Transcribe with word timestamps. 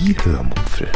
Die 0.00 0.16
Hörmupfel. 0.22 0.86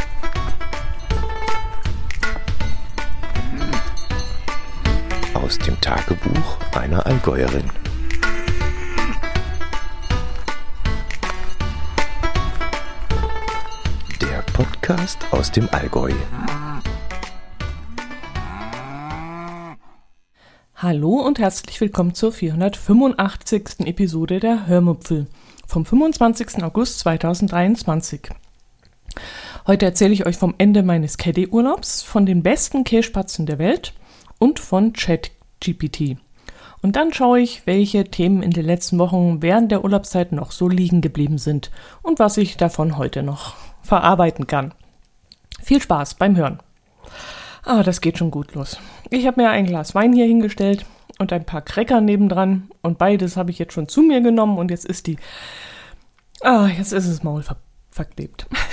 Aus 5.34 5.58
dem 5.58 5.80
Tagebuch 5.80 6.58
einer 6.76 7.04
Allgäuerin. 7.04 7.64
Der 14.20 14.42
Podcast 14.52 15.18
aus 15.32 15.50
dem 15.50 15.68
Allgäu. 15.72 16.12
Hallo 20.76 21.14
und 21.26 21.40
herzlich 21.40 21.80
willkommen 21.80 22.14
zur 22.14 22.30
485. 22.30 23.80
Episode 23.80 24.38
der 24.38 24.68
Hörmupfel 24.68 25.26
vom 25.66 25.84
25. 25.84 26.62
August 26.62 27.00
2023. 27.00 28.30
Heute 29.64 29.86
erzähle 29.86 30.12
ich 30.12 30.26
euch 30.26 30.36
vom 30.36 30.56
Ende 30.58 30.82
meines 30.82 31.18
Caddy-Urlaubs, 31.18 32.02
von 32.02 32.26
den 32.26 32.42
besten 32.42 32.82
Käsespatzen 32.82 33.46
der 33.46 33.60
Welt 33.60 33.94
und 34.40 34.58
von 34.58 34.92
ChatGPT. 34.92 36.16
Und 36.80 36.96
dann 36.96 37.12
schaue 37.12 37.38
ich, 37.38 37.64
welche 37.64 38.02
Themen 38.02 38.42
in 38.42 38.50
den 38.50 38.66
letzten 38.66 38.98
Wochen 38.98 39.40
während 39.40 39.70
der 39.70 39.84
Urlaubszeit 39.84 40.32
noch 40.32 40.50
so 40.50 40.68
liegen 40.68 41.00
geblieben 41.00 41.38
sind 41.38 41.70
und 42.02 42.18
was 42.18 42.38
ich 42.38 42.56
davon 42.56 42.96
heute 42.98 43.22
noch 43.22 43.54
verarbeiten 43.82 44.48
kann. 44.48 44.74
Viel 45.62 45.80
Spaß 45.80 46.14
beim 46.14 46.36
Hören. 46.36 46.58
Ah, 47.64 47.84
das 47.84 48.00
geht 48.00 48.18
schon 48.18 48.32
gut 48.32 48.54
los. 48.54 48.80
Ich 49.10 49.28
habe 49.28 49.40
mir 49.40 49.50
ein 49.50 49.66
Glas 49.66 49.94
Wein 49.94 50.12
hier 50.12 50.26
hingestellt 50.26 50.86
und 51.20 51.32
ein 51.32 51.46
paar 51.46 51.62
Cracker 51.62 52.00
nebendran 52.00 52.68
und 52.82 52.98
beides 52.98 53.36
habe 53.36 53.52
ich 53.52 53.60
jetzt 53.60 53.74
schon 53.74 53.86
zu 53.86 54.02
mir 54.02 54.22
genommen 54.22 54.58
und 54.58 54.72
jetzt 54.72 54.86
ist 54.86 55.06
die 55.06 55.18
Ah, 56.40 56.66
jetzt 56.66 56.92
ist 56.92 57.06
es 57.06 57.22
Maul 57.22 57.44
ver 57.44 57.58
verklebt. 57.92 58.48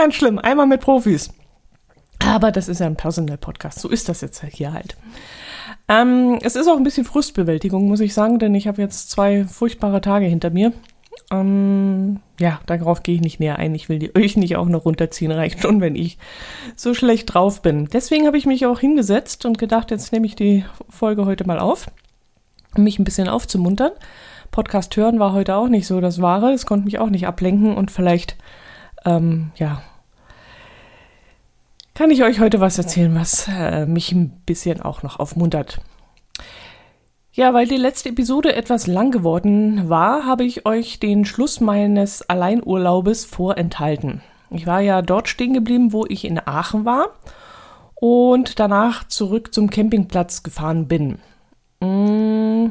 Ganz 0.00 0.14
schlimm, 0.14 0.38
einmal 0.38 0.66
mit 0.66 0.80
Profis. 0.80 1.28
Aber 2.24 2.52
das 2.52 2.68
ist 2.68 2.80
ja 2.80 2.86
ein 2.86 2.96
Personal-Podcast, 2.96 3.80
so 3.80 3.90
ist 3.90 4.08
das 4.08 4.22
jetzt 4.22 4.42
hier 4.42 4.72
halt. 4.72 4.96
Ähm, 5.88 6.38
es 6.40 6.56
ist 6.56 6.68
auch 6.68 6.78
ein 6.78 6.84
bisschen 6.84 7.04
Frustbewältigung, 7.04 7.86
muss 7.86 8.00
ich 8.00 8.14
sagen, 8.14 8.38
denn 8.38 8.54
ich 8.54 8.66
habe 8.66 8.80
jetzt 8.80 9.10
zwei 9.10 9.44
furchtbare 9.44 10.00
Tage 10.00 10.24
hinter 10.24 10.48
mir. 10.48 10.72
Ähm, 11.30 12.20
ja, 12.40 12.60
darauf 12.64 13.02
gehe 13.02 13.16
ich 13.16 13.20
nicht 13.20 13.40
näher 13.40 13.58
ein. 13.58 13.74
Ich 13.74 13.90
will 13.90 13.98
die 13.98 14.16
euch 14.16 14.38
nicht 14.38 14.56
auch 14.56 14.70
noch 14.70 14.86
runterziehen, 14.86 15.32
reicht 15.32 15.60
schon, 15.60 15.82
wenn 15.82 15.96
ich 15.96 16.16
so 16.76 16.94
schlecht 16.94 17.34
drauf 17.34 17.60
bin. 17.60 17.84
Deswegen 17.92 18.26
habe 18.26 18.38
ich 18.38 18.46
mich 18.46 18.64
auch 18.64 18.80
hingesetzt 18.80 19.44
und 19.44 19.58
gedacht, 19.58 19.90
jetzt 19.90 20.12
nehme 20.14 20.24
ich 20.24 20.34
die 20.34 20.64
Folge 20.88 21.26
heute 21.26 21.46
mal 21.46 21.58
auf, 21.58 21.90
um 22.74 22.84
mich 22.84 22.98
ein 22.98 23.04
bisschen 23.04 23.28
aufzumuntern. 23.28 23.92
Podcast 24.50 24.96
hören 24.96 25.18
war 25.18 25.34
heute 25.34 25.56
auch 25.56 25.68
nicht 25.68 25.86
so 25.86 26.00
das 26.00 26.22
Wahre. 26.22 26.54
Es 26.54 26.64
konnte 26.64 26.86
mich 26.86 26.98
auch 26.98 27.10
nicht 27.10 27.26
ablenken 27.26 27.76
und 27.76 27.90
vielleicht, 27.90 28.38
ähm, 29.04 29.52
ja, 29.56 29.82
kann 32.00 32.10
ich 32.10 32.22
euch 32.22 32.40
heute 32.40 32.60
was 32.60 32.78
erzählen, 32.78 33.14
was 33.14 33.46
äh, 33.46 33.84
mich 33.84 34.10
ein 34.12 34.30
bisschen 34.46 34.80
auch 34.80 35.02
noch 35.02 35.18
aufmuntert. 35.18 35.82
Ja, 37.30 37.52
weil 37.52 37.66
die 37.66 37.76
letzte 37.76 38.08
Episode 38.08 38.54
etwas 38.54 38.86
lang 38.86 39.10
geworden 39.10 39.90
war, 39.90 40.24
habe 40.24 40.44
ich 40.44 40.64
euch 40.64 40.98
den 40.98 41.26
Schluss 41.26 41.60
meines 41.60 42.22
Alleinurlaubes 42.22 43.26
vorenthalten. 43.26 44.22
Ich 44.48 44.66
war 44.66 44.80
ja 44.80 45.02
dort 45.02 45.28
stehen 45.28 45.52
geblieben, 45.52 45.92
wo 45.92 46.06
ich 46.06 46.24
in 46.24 46.40
Aachen 46.42 46.86
war 46.86 47.08
und 47.96 48.58
danach 48.58 49.06
zurück 49.06 49.52
zum 49.52 49.68
Campingplatz 49.68 50.42
gefahren 50.42 50.88
bin. 50.88 51.18
Mmh. 51.80 52.70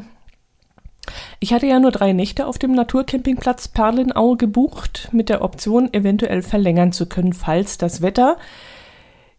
Ich 1.39 1.53
hatte 1.53 1.67
ja 1.67 1.79
nur 1.79 1.91
drei 1.91 2.13
Nächte 2.13 2.47
auf 2.47 2.57
dem 2.57 2.73
Naturcampingplatz 2.73 3.67
Perlenaue 3.67 4.37
gebucht, 4.37 5.09
mit 5.11 5.29
der 5.29 5.41
Option, 5.41 5.93
eventuell 5.93 6.41
verlängern 6.41 6.91
zu 6.91 7.07
können, 7.07 7.33
falls 7.33 7.77
das 7.77 8.01
Wetter 8.01 8.37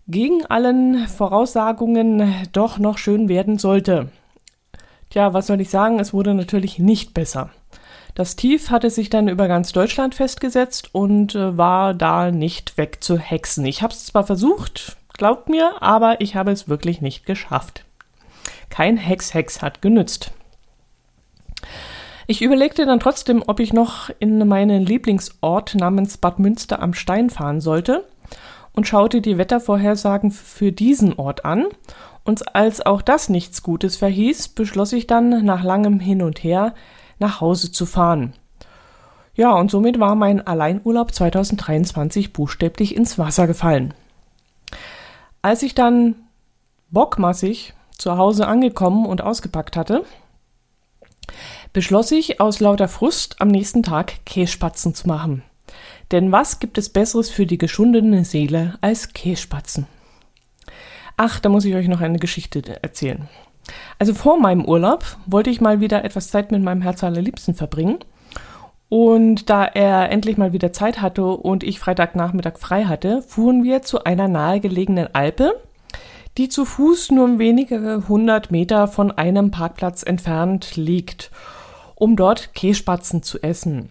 gegen 0.07 0.45
allen 0.47 1.07
Voraussagungen 1.07 2.35
doch 2.53 2.79
noch 2.79 2.99
schön 2.99 3.29
werden 3.29 3.59
sollte. 3.59 4.11
Tja, 5.11 5.35
was 5.35 5.47
soll 5.47 5.61
ich 5.61 5.71
sagen? 5.71 5.99
Es 5.99 6.13
wurde 6.13 6.35
natürlich 6.35 6.79
nicht 6.79 7.15
besser. 7.15 7.51
Das 8.15 8.37
Tief 8.37 8.71
hatte 8.71 8.91
sich 8.91 9.09
dann 9.09 9.29
über 9.29 9.49
ganz 9.49 9.73
Deutschland 9.73 10.15
festgesetzt 10.15 10.91
und 10.93 11.35
äh, 11.35 11.57
war 11.57 11.95
da 11.95 12.31
nicht 12.31 12.77
wegzuhexen. 12.77 13.65
Ich 13.65 13.83
habe 13.83 13.93
es 13.93 14.07
zwar 14.07 14.25
versucht, 14.27 14.97
glaubt 15.17 15.49
mir, 15.49 15.81
aber 15.81 16.21
ich 16.21 16.35
habe 16.35 16.51
es 16.51 16.69
wirklich 16.69 17.01
nicht 17.01 17.25
geschafft. 17.25 17.85
Kein 18.69 18.97
Hex-Hex 18.97 19.63
hat 19.63 19.81
genützt. 19.83 20.33
Ich 22.31 22.43
überlegte 22.43 22.87
dann 22.87 23.01
trotzdem, 23.01 23.43
ob 23.45 23.59
ich 23.59 23.73
noch 23.73 24.09
in 24.21 24.47
meinen 24.47 24.87
Lieblingsort 24.87 25.75
namens 25.75 26.17
Bad 26.17 26.39
Münster 26.39 26.81
am 26.81 26.95
Stein 26.95 27.29
fahren 27.29 27.61
sollte 27.61 28.05
und 28.73 28.87
schaute 28.87 29.21
die 29.21 29.37
Wettervorhersagen 29.37 30.31
für 30.31 30.71
diesen 30.71 31.19
Ort 31.19 31.45
an. 31.45 31.67
Und 32.23 32.55
als 32.55 32.87
auch 32.87 33.03
das 33.03 33.31
nichts 33.31 33.65
Gutes 33.65 33.97
verhieß, 33.97 34.51
beschloss 34.51 34.93
ich 34.93 35.09
dann 35.09 35.45
nach 35.45 35.65
langem 35.65 35.99
Hin 35.99 36.23
und 36.23 36.45
Her 36.45 36.77
nach 37.19 37.41
Hause 37.41 37.73
zu 37.73 37.85
fahren. 37.85 38.35
Ja, 39.35 39.51
und 39.55 39.73
somit 39.73 39.99
war 39.99 40.15
mein 40.15 40.47
Alleinurlaub 40.47 41.13
2023 41.13 42.33
buchstäblich 42.33 42.95
ins 42.95 43.19
Wasser 43.19 43.49
gefallen. 43.49 43.93
Als 45.43 45.65
ich 45.65 45.75
dann 45.75 46.15
bockmassig 46.93 47.75
zu 47.99 48.17
Hause 48.17 48.47
angekommen 48.47 49.05
und 49.05 49.21
ausgepackt 49.21 49.77
hatte, 49.77 50.05
beschloss 51.73 52.11
ich 52.13 52.41
aus 52.41 52.61
lauter 52.61 52.89
Frust 52.89 53.41
am 53.41 53.49
nächsten 53.49 53.83
Tag 53.83 54.25
Kässpatzen 54.27 54.95
zu 54.95 55.09
machen. 55.09 55.43
Denn 56.11 56.33
was 56.33 56.59
gibt 56.59 56.79
es 56.79 56.89
Besseres 56.89 57.31
für 57.31 57.47
die 57.47 57.59
geschundene 57.59 58.25
Seele 58.25 58.79
als 58.81 59.13
Kässpatzen? 59.13 59.87
Ach, 61.17 61.39
da 61.39 61.49
muss 61.49 61.65
ich 61.65 61.75
euch 61.75 61.87
noch 61.87 62.01
eine 62.01 62.19
Geschichte 62.19 62.83
erzählen. 62.83 63.29
Also 63.99 64.15
vor 64.15 64.41
meinem 64.41 64.65
Urlaub 64.65 65.05
wollte 65.27 65.51
ich 65.51 65.61
mal 65.61 65.81
wieder 65.81 66.05
etwas 66.05 66.31
Zeit 66.31 66.51
mit 66.51 66.63
meinem 66.63 66.83
Herz 66.83 67.05
allerliebsten 67.05 67.55
verbringen. 67.55 67.99
Und 68.89 69.49
da 69.51 69.65
er 69.65 70.11
endlich 70.11 70.37
mal 70.37 70.53
wieder 70.53 70.73
Zeit 70.73 71.01
hatte 71.01 71.25
und 71.25 71.63
ich 71.63 71.79
Freitagnachmittag 71.79 72.59
frei 72.59 72.87
hatte, 72.87 73.23
fuhren 73.23 73.63
wir 73.63 73.83
zu 73.83 74.03
einer 74.03 74.27
nahegelegenen 74.27 75.15
Alpe, 75.15 75.61
die 76.39 76.49
zu 76.49 76.65
Fuß 76.65 77.13
nur 77.13 77.39
wenige 77.39 78.09
hundert 78.09 78.51
Meter 78.51 78.89
von 78.89 79.13
einem 79.13 79.53
Parkplatz 79.53 80.03
entfernt 80.03 80.75
liegt, 80.75 81.31
um 82.01 82.17
dort 82.17 82.55
Kässpatzen 82.55 83.23
zu 83.23 83.41
essen. 83.43 83.91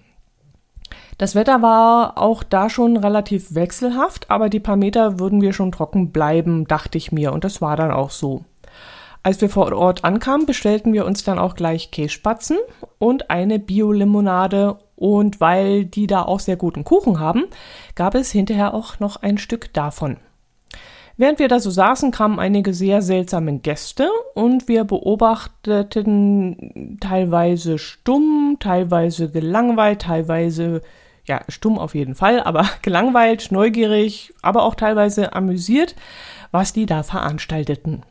Das 1.17 1.35
Wetter 1.35 1.61
war 1.61 2.17
auch 2.17 2.43
da 2.43 2.69
schon 2.69 2.97
relativ 2.97 3.53
wechselhaft, 3.53 4.31
aber 4.31 4.49
die 4.49 4.59
paar 4.59 4.77
Meter 4.77 5.19
würden 5.19 5.41
wir 5.41 5.53
schon 5.53 5.71
trocken 5.71 6.11
bleiben, 6.11 6.65
dachte 6.65 6.97
ich 6.97 7.11
mir, 7.11 7.31
und 7.33 7.43
das 7.43 7.61
war 7.61 7.77
dann 7.77 7.91
auch 7.91 8.09
so. 8.09 8.45
Als 9.21 9.41
wir 9.41 9.49
vor 9.49 9.71
Ort 9.73 10.05
ankamen, 10.05 10.45
bestellten 10.45 10.93
wir 10.93 11.05
uns 11.05 11.23
dann 11.23 11.37
auch 11.37 11.55
gleich 11.55 11.91
Kässpatzen 11.91 12.57
und 12.97 13.29
eine 13.29 13.59
Bio-Limonade 13.59 14.79
und 14.95 15.39
weil 15.39 15.85
die 15.85 16.07
da 16.07 16.23
auch 16.23 16.39
sehr 16.39 16.55
guten 16.55 16.85
Kuchen 16.85 17.19
haben, 17.19 17.45
gab 17.95 18.15
es 18.15 18.31
hinterher 18.31 18.73
auch 18.73 18.99
noch 18.99 19.17
ein 19.17 19.37
Stück 19.37 19.73
davon. 19.73 20.17
Während 21.19 21.39
wir 21.39 21.49
da 21.49 21.59
so 21.59 21.69
saßen, 21.69 22.11
kamen 22.11 22.39
einige 22.39 22.73
sehr 22.73 23.01
seltsame 23.01 23.59
Gäste 23.59 24.09
und 24.35 24.69
wir 24.69 24.85
beobachteten 24.85 26.97
teilweise 27.01 27.77
stumm, 27.77 28.55
teilweise 28.61 29.29
gelangweilt, 29.29 30.03
teilweise 30.03 30.81
ja, 31.25 31.41
stumm 31.49 31.77
auf 31.77 31.93
jeden 31.93 32.15
Fall, 32.15 32.39
aber 32.39 32.69
gelangweilt, 32.83 33.51
neugierig, 33.51 34.33
aber 34.41 34.63
auch 34.63 34.75
teilweise 34.75 35.33
amüsiert, 35.33 35.93
was 36.51 36.71
die 36.71 36.85
da 36.85 37.03
veranstalteten. 37.03 38.03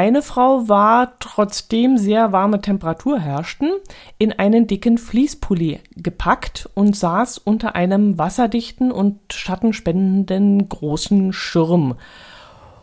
Eine 0.00 0.22
Frau 0.22 0.66
war, 0.66 1.18
trotzdem 1.18 1.98
sehr 1.98 2.32
warme 2.32 2.62
Temperatur 2.62 3.20
herrschten, 3.20 3.68
in 4.16 4.32
einen 4.32 4.66
dicken 4.66 4.96
Fließpulli 4.96 5.80
gepackt 5.94 6.70
und 6.72 6.96
saß 6.96 7.36
unter 7.36 7.74
einem 7.74 8.16
wasserdichten 8.16 8.92
und 8.92 9.20
schattenspendenden 9.30 10.70
großen 10.70 11.34
Schirm. 11.34 11.96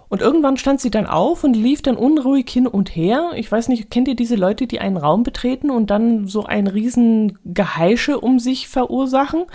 Und 0.09 0.21
irgendwann 0.21 0.57
stand 0.57 0.79
sie 0.79 0.91
dann 0.91 1.07
auf 1.07 1.43
und 1.43 1.55
lief 1.55 1.81
dann 1.81 1.97
unruhig 1.97 2.47
hin 2.51 2.67
und 2.67 2.95
her. 2.95 3.31
Ich 3.35 3.51
weiß 3.51 3.69
nicht, 3.69 3.89
kennt 3.89 4.07
ihr 4.07 4.15
diese 4.15 4.35
Leute, 4.35 4.67
die 4.67 4.79
einen 4.79 4.97
Raum 4.97 5.23
betreten 5.23 5.71
und 5.71 5.89
dann 5.89 6.27
so 6.27 6.45
ein 6.45 6.67
riesen 6.67 7.39
Geheische 7.45 8.19
um 8.19 8.37
sich 8.37 8.67
verursachen, 8.67 9.45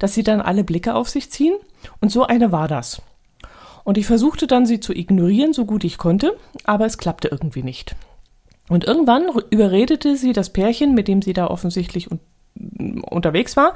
dass 0.00 0.14
sie 0.14 0.24
dann 0.24 0.40
alle 0.40 0.64
Blicke 0.64 0.96
auf 0.96 1.08
sich 1.08 1.30
ziehen? 1.30 1.54
Und 2.00 2.10
so 2.10 2.26
eine 2.26 2.50
war 2.50 2.66
das. 2.66 3.00
Und 3.84 3.98
ich 3.98 4.06
versuchte 4.06 4.46
dann, 4.46 4.66
sie 4.66 4.80
zu 4.80 4.92
ignorieren, 4.92 5.52
so 5.52 5.64
gut 5.64 5.84
ich 5.84 5.98
konnte, 5.98 6.36
aber 6.64 6.86
es 6.86 6.98
klappte 6.98 7.28
irgendwie 7.28 7.62
nicht. 7.62 7.96
Und 8.68 8.84
irgendwann 8.84 9.24
überredete 9.50 10.16
sie 10.16 10.32
das 10.32 10.50
Pärchen, 10.50 10.94
mit 10.94 11.08
dem 11.08 11.22
sie 11.22 11.32
da 11.32 11.48
offensichtlich 11.48 12.10
un 12.10 12.20
unterwegs 12.54 13.56
war, 13.56 13.72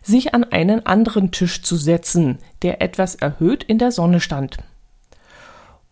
sich 0.00 0.34
an 0.34 0.44
einen 0.44 0.86
anderen 0.86 1.32
Tisch 1.32 1.62
zu 1.62 1.74
setzen, 1.74 2.38
der 2.62 2.80
etwas 2.80 3.16
erhöht 3.16 3.64
in 3.64 3.78
der 3.78 3.90
Sonne 3.90 4.20
stand. 4.20 4.56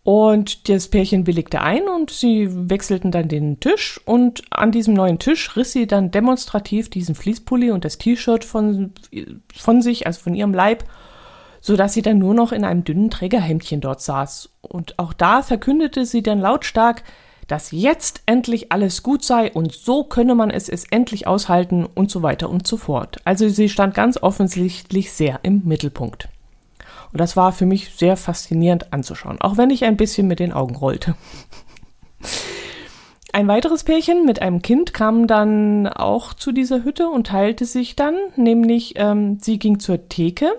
Und 0.03 0.67
das 0.67 0.89
Pärchen 0.89 1.27
willigte 1.27 1.61
ein 1.61 1.87
und 1.87 2.11
sie 2.11 2.47
wechselten 2.69 3.11
dann 3.11 3.27
den 3.27 3.59
Tisch 3.59 3.99
und 4.05 4.43
an 4.51 4.71
diesem 4.71 4.93
neuen 4.93 5.19
Tisch 5.19 5.55
riss 5.55 5.71
sie 5.71 5.87
dann 5.87 6.11
demonstrativ 6.11 6.89
diesen 6.89 7.15
Fließpulli 7.15 7.71
und 7.71 7.85
das 7.85 7.97
T-Shirt 7.97 8.43
von, 8.43 8.93
von 9.53 9.81
sich, 9.81 10.05
also 10.05 10.21
von 10.21 10.35
ihrem 10.35 10.53
Leib, 10.53 10.83
so 11.63 11.77
dass 11.77 11.93
sie 11.93 12.01
dann 12.01 12.17
nur 12.17 12.33
noch 12.33 12.51
in 12.51 12.65
einem 12.65 12.83
dünnen 12.83 13.09
Trägerhemdchen 13.09 13.79
dort 13.79 14.01
saß. 14.01 14.49
Und 14.61 14.99
auch 14.99 15.13
da 15.13 15.41
verkündete 15.41 16.05
sie 16.05 16.21
dann 16.21 16.41
lautstark, 16.41 17.03
dass 17.47 17.71
jetzt 17.71 18.21
endlich 18.25 18.73
alles 18.73 19.01
gut 19.01 19.23
sei 19.23 19.49
und 19.49 19.71
so 19.71 20.03
könne 20.03 20.35
man 20.35 20.49
es, 20.49 20.67
es 20.67 20.83
endlich 20.91 21.25
aushalten 21.25 21.85
und 21.85 22.11
so 22.11 22.21
weiter 22.21 22.49
und 22.49 22.67
so 22.67 22.75
fort. 22.75 23.21
Also 23.23 23.47
sie 23.47 23.69
stand 23.69 23.93
ganz 23.93 24.17
offensichtlich 24.17 25.13
sehr 25.13 25.39
im 25.43 25.61
Mittelpunkt. 25.63 26.27
Und 27.13 27.21
das 27.21 27.37
war 27.37 27.53
für 27.53 27.65
mich 27.65 27.95
sehr 27.95 28.17
faszinierend 28.17 28.91
anzuschauen, 28.91 29.39
auch 29.39 29.55
wenn 29.55 29.69
ich 29.69 29.85
ein 29.85 29.97
bisschen 29.97 30.27
mit 30.27 30.39
den 30.39 30.51
Augen 30.51 30.75
rollte. 30.75 31.15
Ein 33.35 33.47
weiteres 33.47 33.83
Pärchen 33.83 34.25
mit 34.25 34.43
einem 34.43 34.61
Kind 34.61 34.93
kam 34.93 35.25
dann 35.25 35.87
auch 35.87 36.35
zu 36.35 36.51
dieser 36.51 36.83
Hütte 36.83 37.09
und 37.09 37.25
teilte 37.25 37.65
sich 37.65 37.95
dann, 37.95 38.15
nämlich 38.35 38.93
ähm, 38.97 39.39
sie 39.41 39.57
ging 39.57 39.79
zur 39.79 40.07
Theke, 40.07 40.51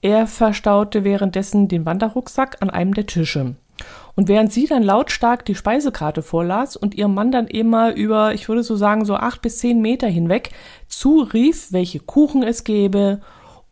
er 0.00 0.26
verstaute 0.26 1.04
währenddessen 1.04 1.68
den 1.68 1.84
Wanderrucksack 1.84 2.62
an 2.62 2.70
einem 2.70 2.94
der 2.94 3.04
Tische. 3.04 3.56
Und 4.16 4.28
während 4.28 4.54
sie 4.54 4.66
dann 4.66 4.82
lautstark 4.82 5.44
die 5.44 5.54
Speisekarte 5.54 6.22
vorlas 6.22 6.76
und 6.76 6.94
ihr 6.94 7.08
Mann 7.08 7.30
dann 7.30 7.46
immer 7.46 7.94
über, 7.94 8.32
ich 8.32 8.48
würde 8.48 8.62
so 8.62 8.74
sagen, 8.74 9.04
so 9.04 9.16
acht 9.16 9.42
bis 9.42 9.58
zehn 9.58 9.82
Meter 9.82 10.08
hinweg 10.08 10.48
zurief, 10.88 11.72
welche 11.72 12.00
Kuchen 12.00 12.42
es 12.42 12.64
gäbe 12.64 13.20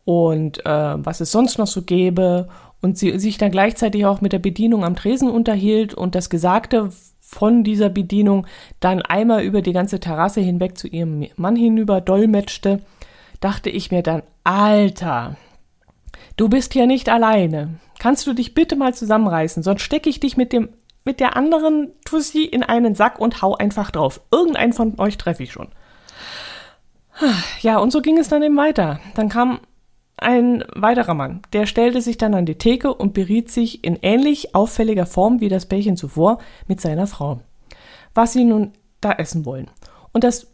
und 0.04 0.66
äh, 0.66 0.94
was 0.96 1.22
es 1.22 1.32
sonst 1.32 1.56
noch 1.56 1.68
so 1.68 1.80
gäbe 1.80 2.50
und 2.82 2.98
sie 2.98 3.18
sich 3.18 3.38
dann 3.38 3.50
gleichzeitig 3.50 4.04
auch 4.04 4.20
mit 4.20 4.34
der 4.34 4.40
Bedienung 4.40 4.84
am 4.84 4.94
Tresen 4.94 5.30
unterhielt 5.30 5.94
und 5.94 6.14
das 6.14 6.28
Gesagte 6.28 6.90
von 7.32 7.64
dieser 7.64 7.88
Bedienung 7.88 8.46
dann 8.78 9.00
einmal 9.00 9.42
über 9.42 9.62
die 9.62 9.72
ganze 9.72 10.00
Terrasse 10.00 10.40
hinweg 10.40 10.76
zu 10.76 10.86
ihrem 10.86 11.26
Mann 11.36 11.56
hinüber 11.56 12.00
dolmetschte, 12.00 12.80
dachte 13.40 13.70
ich 13.70 13.90
mir 13.90 14.02
dann, 14.02 14.22
Alter, 14.44 15.36
du 16.36 16.48
bist 16.48 16.74
hier 16.74 16.86
nicht 16.86 17.08
alleine. 17.08 17.80
Kannst 17.98 18.26
du 18.26 18.34
dich 18.34 18.54
bitte 18.54 18.76
mal 18.76 18.94
zusammenreißen, 18.94 19.62
sonst 19.62 19.82
stecke 19.82 20.10
ich 20.10 20.20
dich 20.20 20.36
mit 20.36 20.52
dem 20.52 20.68
mit 21.04 21.18
der 21.18 21.36
anderen 21.36 21.90
Tussi 22.04 22.44
in 22.44 22.62
einen 22.62 22.94
Sack 22.94 23.18
und 23.18 23.42
hau 23.42 23.56
einfach 23.56 23.90
drauf. 23.90 24.20
Irgendeinen 24.30 24.72
von 24.72 25.00
euch 25.00 25.18
treffe 25.18 25.42
ich 25.42 25.50
schon. 25.50 25.68
Ja, 27.60 27.78
und 27.78 27.90
so 27.90 28.00
ging 28.00 28.18
es 28.18 28.28
dann 28.28 28.42
eben 28.44 28.56
weiter. 28.56 29.00
Dann 29.16 29.28
kam 29.28 29.58
ein 30.16 30.64
weiterer 30.74 31.14
Mann, 31.14 31.42
der 31.52 31.66
stellte 31.66 32.00
sich 32.00 32.16
dann 32.16 32.34
an 32.34 32.46
die 32.46 32.56
Theke 32.56 32.94
und 32.94 33.14
beriet 33.14 33.50
sich 33.50 33.82
in 33.84 33.98
ähnlich 34.02 34.54
auffälliger 34.54 35.06
Form 35.06 35.40
wie 35.40 35.48
das 35.48 35.66
Pärchen 35.66 35.96
zuvor 35.96 36.38
mit 36.68 36.80
seiner 36.80 37.06
Frau, 37.06 37.40
was 38.14 38.32
sie 38.32 38.44
nun 38.44 38.72
da 39.00 39.12
essen 39.12 39.44
wollen. 39.44 39.70
Und 40.12 40.24
das, 40.24 40.46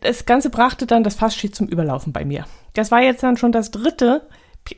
das 0.00 0.26
Ganze 0.26 0.50
brachte 0.50 0.86
dann 0.86 1.04
das 1.04 1.14
Fassschied 1.14 1.54
zum 1.54 1.68
Überlaufen 1.68 2.12
bei 2.12 2.24
mir. 2.24 2.44
Das 2.74 2.90
war 2.90 3.02
jetzt 3.02 3.22
dann 3.22 3.36
schon 3.36 3.52
das 3.52 3.70
dritte, 3.70 4.26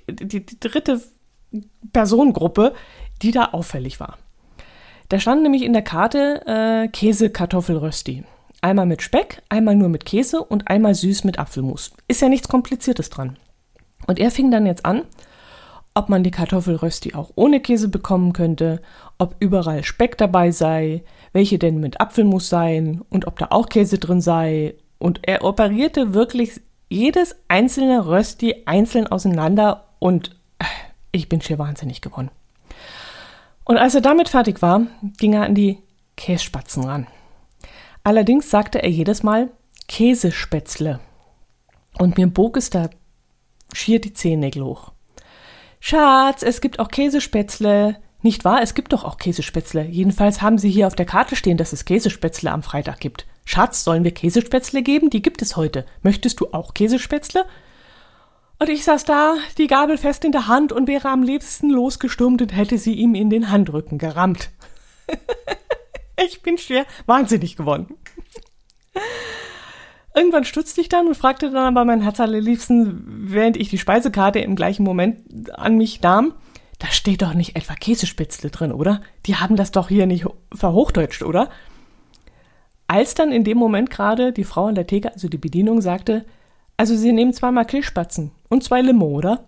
die, 0.09 0.45
die 0.45 0.61
dritte 0.61 1.03
Personengruppe, 1.93 2.75
die 3.23 3.33
da 3.33 3.47
auffällig 3.47 4.01
war. 4.01 4.19
Da 5.09 5.21
stand 5.21 5.43
nämlich 5.43 5.63
in 5.63 5.73
der 5.73 5.83
Karte 5.83 6.43
äh, 6.47 6.89
Käse-Kartoffelrösti. 6.89 8.25
Einmal 8.61 8.87
mit 8.87 9.03
Speck, 9.03 9.43
einmal 9.49 9.77
nur 9.77 9.89
mit 9.89 10.05
Käse 10.05 10.43
und 10.43 10.69
einmal 10.69 10.95
süß 10.95 11.25
mit 11.25 11.39
Apfelmus. 11.39 11.93
Ist 12.09 12.23
ja 12.23 12.29
nichts 12.29 12.49
Kompliziertes 12.49 13.11
dran. 13.11 13.37
Und 14.07 14.19
er 14.19 14.31
fing 14.31 14.51
dann 14.51 14.67
jetzt 14.67 14.85
an, 14.85 15.03
ob 15.95 16.09
man 16.09 16.23
die 16.23 16.31
Kartoffelrösti 16.31 17.15
auch 17.15 17.31
ohne 17.37 17.61
Käse 17.61 17.89
bekommen 17.89 18.33
könnte, 18.33 18.83
ob 19.19 19.35
überall 19.41 19.83
Speck 19.83 20.19
dabei 20.19 20.51
sei, 20.51 21.03
welche 21.33 21.59
denn 21.59 21.81
mit 21.81 22.01
Apfelmus 22.01 22.49
seien 22.49 23.03
und 23.09 23.27
ob 23.27 23.39
da 23.39 23.49
auch 23.51 23.69
Käse 23.69 23.99
drin 23.99 24.21
sei. 24.21 24.75
Und 24.99 25.21
er 25.23 25.43
operierte 25.43 26.13
wirklich 26.13 26.61
jedes 26.89 27.35
einzelne 27.49 28.07
Rösti 28.07 28.63
einzeln 28.67 29.07
auseinander 29.07 29.85
und 29.99 30.37
äh, 30.59 30.65
ich 31.13 31.29
bin 31.29 31.41
schier 31.41 31.59
wahnsinnig 31.59 32.03
geworden. 32.03 32.31
Und 33.65 33.79
als 33.79 33.95
er 33.95 34.03
damit 34.03 34.29
fertig 34.29 34.63
war, 34.63 34.83
ging 35.17 35.33
er 35.33 35.45
an 35.45 35.55
die 35.55 35.79
Kässpatzen 36.17 36.85
ran. 36.85 37.07
Allerdings 38.05 38.51
sagte 38.51 38.83
er 38.83 38.91
jedes 38.91 39.23
Mal 39.23 39.51
Käsespätzle. 39.89 41.01
Und 41.99 42.19
mir 42.19 42.27
bog 42.27 42.57
es 42.57 42.71
da 42.71 42.91
schier 43.73 44.01
die 44.01 44.13
Zehennägel 44.13 44.65
hoch. 44.65 44.93
Schatz, 45.81 46.43
es 46.43 46.61
gibt 46.61 46.79
auch 46.79 46.89
Käsespätzle. 46.89 47.97
Nicht 48.23 48.45
wahr? 48.45 48.63
Es 48.63 48.75
gibt 48.75 48.93
doch 48.93 49.05
auch 49.05 49.19
Käsespätzle. 49.19 49.85
Jedenfalls 49.85 50.43
haben 50.43 50.59
sie 50.59 50.71
hier 50.71 50.87
auf 50.87 50.97
der 50.97 51.07
Karte 51.07 51.37
stehen, 51.37 51.59
dass 51.59 51.73
es 51.73 51.85
Käsespätzle 51.85 52.51
am 52.51 52.63
Freitag 52.63 52.99
gibt. 52.99 53.27
Schatz, 53.45 53.85
sollen 53.85 54.03
wir 54.03 54.13
Käsespätzle 54.13 54.83
geben? 54.83 55.11
Die 55.11 55.23
gibt 55.23 55.43
es 55.43 55.57
heute. 55.57 55.87
Möchtest 56.03 56.41
du 56.41 56.49
auch 56.53 56.75
Käsespätzle? 56.75 57.45
Und 58.59 58.69
ich 58.69 58.85
saß 58.85 59.05
da, 59.05 59.37
die 59.59 59.67
Gabel 59.67 59.99
fest 59.99 60.25
in 60.25 60.33
der 60.33 60.49
Hand 60.49 60.73
und 60.73 60.89
wäre 60.89 61.11
am 61.11 61.23
liebsten 61.23 61.71
losgestürmt 61.71 62.41
und 62.43 62.57
hätte 62.57 62.79
sie 62.79 62.95
ihm 62.95 63.15
in 63.15 63.31
den 63.31 63.51
Handrücken 63.51 63.99
gerammt. 63.99 64.51
ich 66.17 66.43
bin 66.43 66.59
schwer 66.59 66.87
wahnsinnig 67.05 67.57
geworden. 67.57 67.95
Irgendwann 70.17 70.45
stutzte 70.45 70.81
ich 70.81 70.89
dann 70.89 71.07
und 71.07 71.15
fragte 71.15 71.51
dann 71.51 71.77
aber 71.77 71.85
mein 71.85 72.01
Herz 72.01 72.19
während 72.19 73.59
ich 73.59 73.69
die 73.69 73.77
Speisekarte 73.77 74.39
im 74.39 74.57
gleichen 74.57 74.83
Moment 74.83 75.51
an 75.53 75.77
mich 75.77 76.01
nahm, 76.01 76.33
da 76.79 76.87
steht 76.87 77.21
doch 77.21 77.35
nicht 77.35 77.55
etwa 77.55 77.75
Käsespätzle 77.75 78.49
drin, 78.49 78.73
oder? 78.73 79.03
Die 79.27 79.37
haben 79.37 79.57
das 79.57 79.73
doch 79.73 79.89
hier 79.89 80.07
nicht 80.07 80.25
verhochdeutscht, 80.55 81.23
oder? 81.23 81.51
Als 82.87 83.13
dann 83.13 83.31
in 83.31 83.45
dem 83.45 83.59
Moment 83.59 83.91
gerade 83.91 84.33
die 84.33 84.45
Frau 84.45 84.67
an 84.67 84.75
der 84.75 84.87
Theke, 84.87 85.13
also 85.13 85.29
die 85.29 85.37
Bedienung, 85.37 85.83
sagte, 85.83 86.25
also 86.79 86.97
sie 86.97 87.13
nehmen 87.13 87.35
zweimal 87.35 87.67
Kirschspatzen 87.67 88.31
und 88.49 88.65
zwei 88.65 88.81
Limo, 88.81 89.07
oder? 89.09 89.45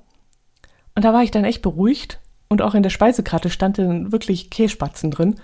Und 0.94 1.04
da 1.06 1.14
war 1.14 1.22
ich 1.22 1.30
dann 1.30 1.44
echt 1.44 1.62
beruhigt 1.62 2.20
und 2.48 2.60
auch 2.60 2.74
in 2.74 2.82
der 2.82 2.90
Speisekarte 2.90 3.48
stand 3.48 3.78
dann 3.78 4.12
wirklich 4.12 4.50
Kässpatzen 4.50 5.10
drin. 5.10 5.36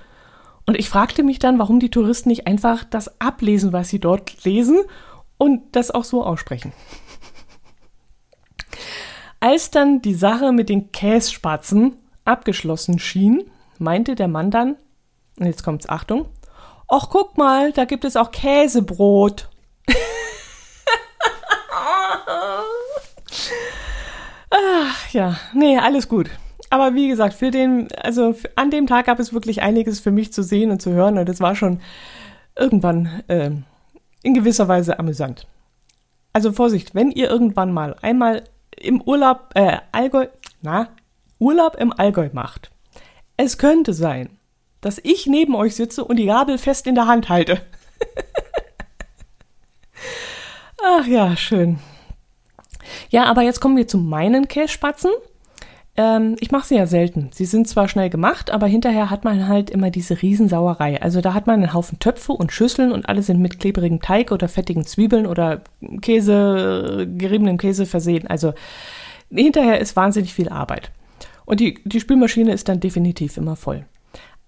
Und 0.66 0.78
ich 0.78 0.90
fragte 0.90 1.22
mich 1.22 1.38
dann, 1.38 1.58
warum 1.58 1.80
die 1.80 1.90
Touristen 1.90 2.28
nicht 2.28 2.46
einfach 2.46 2.84
das 2.84 3.20
ablesen, 3.22 3.72
was 3.72 3.88
sie 3.88 4.00
dort 4.00 4.44
lesen 4.44 4.80
und 5.38 5.76
das 5.76 5.90
auch 5.90 6.04
so 6.04 6.24
aussprechen. 6.24 6.72
Als 9.40 9.70
dann 9.70 10.00
die 10.00 10.14
Sache 10.14 10.52
mit 10.52 10.68
den 10.68 10.90
Kässpatzen 10.90 11.96
abgeschlossen 12.24 12.98
schien, 12.98 13.44
meinte 13.78 14.14
der 14.14 14.28
Mann 14.28 14.50
dann, 14.50 14.76
und 15.38 15.46
jetzt 15.46 15.62
kommt's 15.62 15.88
Achtung, 15.88 16.26
ach 16.88 17.08
guck 17.10 17.36
mal, 17.36 17.72
da 17.72 17.84
gibt 17.84 18.04
es 18.04 18.16
auch 18.16 18.30
Käsebrot. 18.30 19.50
Ach 24.50 25.08
ja, 25.10 25.36
nee, 25.52 25.76
alles 25.78 26.08
gut. 26.08 26.30
Aber 26.70 26.94
wie 26.94 27.08
gesagt, 27.08 27.34
für 27.34 27.50
den, 27.50 27.88
also 28.02 28.34
an 28.56 28.70
dem 28.70 28.86
Tag 28.86 29.06
gab 29.06 29.18
es 29.18 29.32
wirklich 29.32 29.62
einiges 29.62 30.00
für 30.00 30.10
mich 30.10 30.32
zu 30.32 30.42
sehen 30.42 30.70
und 30.70 30.80
zu 30.80 30.92
hören 30.92 31.18
und 31.18 31.28
es 31.28 31.40
war 31.40 31.54
schon 31.54 31.80
irgendwann 32.56 33.22
äh, 33.28 33.50
in 34.24 34.34
gewisser 34.34 34.66
Weise 34.66 34.98
amüsant. 34.98 35.46
Also 36.32 36.52
Vorsicht, 36.52 36.94
wenn 36.94 37.12
ihr 37.12 37.30
irgendwann 37.30 37.72
mal 37.72 37.94
einmal 38.02 38.44
im 38.76 39.00
Urlaub, 39.02 39.50
äh, 39.54 39.78
Allgäu, 39.92 40.26
na, 40.62 40.88
Urlaub 41.38 41.76
im 41.76 41.92
Allgäu 41.92 42.28
macht, 42.32 42.70
es 43.36 43.58
könnte 43.58 43.92
sein, 43.92 44.30
dass 44.80 44.98
ich 45.02 45.26
neben 45.26 45.54
euch 45.54 45.76
sitze 45.76 46.04
und 46.04 46.16
die 46.16 46.26
Gabel 46.26 46.58
fest 46.58 46.86
in 46.86 46.94
der 46.94 47.06
Hand 47.06 47.28
halte. 47.28 47.60
Ach 50.84 51.06
ja, 51.06 51.36
schön. 51.36 51.78
Ja, 53.10 53.24
aber 53.24 53.42
jetzt 53.42 53.60
kommen 53.60 53.76
wir 53.76 53.88
zu 53.88 53.98
meinen 53.98 54.48
Kässpatzen. 54.48 55.10
Ähm, 55.96 56.36
ich 56.40 56.50
mache 56.50 56.66
sie 56.66 56.76
ja 56.76 56.86
selten. 56.86 57.30
Sie 57.32 57.44
sind 57.44 57.68
zwar 57.68 57.88
schnell 57.88 58.10
gemacht, 58.10 58.50
aber 58.50 58.66
hinterher 58.66 59.10
hat 59.10 59.24
man 59.24 59.46
halt 59.46 59.70
immer 59.70 59.90
diese 59.90 60.20
Riesensauerei. 60.20 61.00
Also 61.00 61.20
da 61.20 61.34
hat 61.34 61.46
man 61.46 61.62
einen 61.62 61.72
Haufen 61.72 61.98
Töpfe 62.00 62.32
und 62.32 62.52
Schüsseln 62.52 62.92
und 62.92 63.08
alle 63.08 63.22
sind 63.22 63.40
mit 63.40 63.60
klebrigem 63.60 64.00
Teig 64.00 64.32
oder 64.32 64.48
fettigen 64.48 64.84
Zwiebeln 64.84 65.26
oder 65.26 65.62
Käse, 66.00 67.06
geriebenem 67.16 67.58
Käse 67.58 67.86
versehen. 67.86 68.26
Also 68.26 68.54
hinterher 69.30 69.80
ist 69.80 69.94
wahnsinnig 69.94 70.34
viel 70.34 70.48
Arbeit. 70.48 70.90
Und 71.44 71.60
die, 71.60 71.78
die 71.84 72.00
Spülmaschine 72.00 72.52
ist 72.52 72.68
dann 72.68 72.80
definitiv 72.80 73.36
immer 73.36 73.54
voll. 73.54 73.84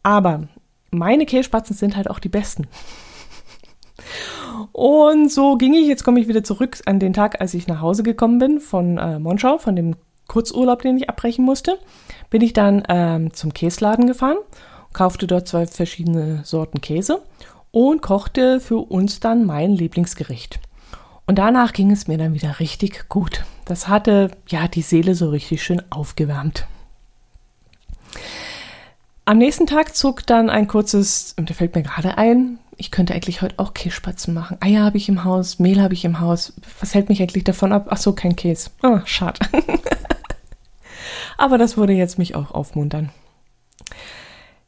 Aber 0.03 0.49
meine 0.91 1.27
Kässpatzen 1.27 1.77
sind 1.77 1.97
halt 1.97 2.11
auch 2.11 2.19
die 2.19 2.29
besten. 2.29 2.67
Und 4.73 5.31
so 5.31 5.57
ging 5.57 5.75
ich, 5.75 5.87
jetzt 5.87 6.05
komme 6.05 6.21
ich 6.21 6.29
wieder 6.29 6.45
zurück 6.45 6.79
an 6.87 6.99
den 6.99 7.13
Tag, 7.13 7.41
als 7.41 7.55
ich 7.55 7.67
nach 7.67 7.81
Hause 7.81 8.03
gekommen 8.03 8.39
bin 8.39 8.61
von 8.61 8.99
äh, 8.99 9.19
Monschau, 9.19 9.59
von 9.59 9.77
dem 9.77 9.97
Kurzurlaub, 10.29 10.83
den 10.83 10.99
ich 10.99 11.09
abbrechen 11.09 11.45
musste, 11.45 11.79
bin 12.31 12.43
ich 12.43 12.53
dann 12.53 12.83
ähm, 12.89 13.33
zum 13.33 13.53
Käsladen 13.55 14.07
gefahren, 14.07 14.39
kaufte 14.93 15.27
dort 15.27 15.49
zwei 15.49 15.67
verschiedene 15.67 16.41
Sorten 16.45 16.81
Käse 16.81 17.23
und 17.71 18.03
kochte 18.03 18.61
für 18.61 18.79
uns 18.79 19.21
dann 19.21 19.45
mein 19.45 19.73
Lieblingsgericht. 19.73 20.61
Und 21.27 21.39
danach 21.39 21.73
ging 21.73 21.91
es 21.91 22.07
mir 22.07 22.19
dann 22.19 22.35
wieder 22.35 22.61
richtig 22.61 23.09
gut. 23.09 23.45
Das 23.65 23.89
hatte 23.89 24.31
ja 24.49 24.69
die 24.69 24.83
Seele 24.83 25.15
so 25.15 25.29
richtig 25.31 25.63
schön 25.63 25.83
aufgewärmt. 25.91 26.67
Am 29.25 29.39
nächsten 29.39 29.67
Tag 29.67 29.97
zog 29.97 30.25
dann 30.27 30.49
ein 30.51 30.69
kurzes, 30.69 31.35
da 31.37 31.53
fällt 31.53 31.75
mir 31.75 31.83
gerade 31.83 32.17
ein, 32.17 32.61
ich 32.77 32.91
könnte 32.91 33.15
eigentlich 33.15 33.43
heute 33.43 33.59
auch 33.59 33.75
Kässpatzen 33.75 34.35
machen. 34.35 34.59
Eier 34.61 34.85
habe 34.85 34.99
ich 34.99 35.09
im 35.09 35.25
Haus, 35.25 35.59
Mehl 35.59 35.83
habe 35.83 35.95
ich 35.95 36.05
im 36.05 36.21
Haus. 36.21 36.53
Was 36.79 36.95
hält 36.95 37.09
mich 37.09 37.21
eigentlich 37.21 37.45
davon 37.45 37.73
ab? 37.73 37.89
Ach 37.91 37.97
so, 37.97 38.13
kein 38.13 38.37
Käse. 38.37 38.71
Ah, 38.83 39.01
schade. 39.05 39.41
Aber 41.37 41.59
das 41.59 41.77
würde 41.77 41.93
jetzt 41.93 42.19
mich 42.19 42.35
auch 42.35 42.51
aufmuntern. 42.51 43.11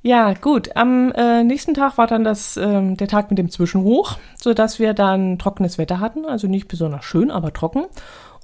Ja, 0.02 0.32
gut. 0.34 0.76
Am 0.76 1.12
äh, 1.12 1.42
nächsten 1.42 1.74
Tag 1.74 1.98
war 1.98 2.06
dann 2.06 2.22
das, 2.22 2.56
äh, 2.56 2.94
der 2.94 3.08
Tag 3.08 3.30
mit 3.30 3.38
dem 3.38 3.50
Zwischenhoch, 3.50 4.18
sodass 4.40 4.78
wir 4.78 4.94
dann 4.94 5.38
trockenes 5.38 5.76
Wetter 5.76 5.98
hatten, 5.98 6.24
also 6.24 6.46
nicht 6.46 6.68
besonders 6.68 7.04
schön, 7.04 7.30
aber 7.30 7.52
trocken, 7.52 7.86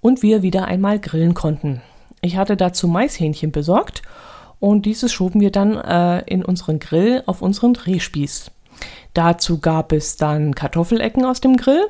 und 0.00 0.22
wir 0.22 0.42
wieder 0.42 0.66
einmal 0.66 0.98
grillen 0.98 1.34
konnten. 1.34 1.80
Ich 2.20 2.36
hatte 2.36 2.56
dazu 2.56 2.88
Maishähnchen 2.88 3.52
besorgt 3.52 4.02
und 4.58 4.84
dieses 4.84 5.12
schoben 5.12 5.40
wir 5.40 5.52
dann 5.52 5.76
äh, 5.76 6.20
in 6.26 6.44
unseren 6.44 6.80
Grill 6.80 7.22
auf 7.26 7.40
unseren 7.40 7.74
Drehspieß. 7.74 8.50
Dazu 9.12 9.60
gab 9.60 9.92
es 9.92 10.16
dann 10.16 10.54
Kartoffelecken 10.54 11.24
aus 11.24 11.40
dem 11.40 11.56
Grill 11.56 11.86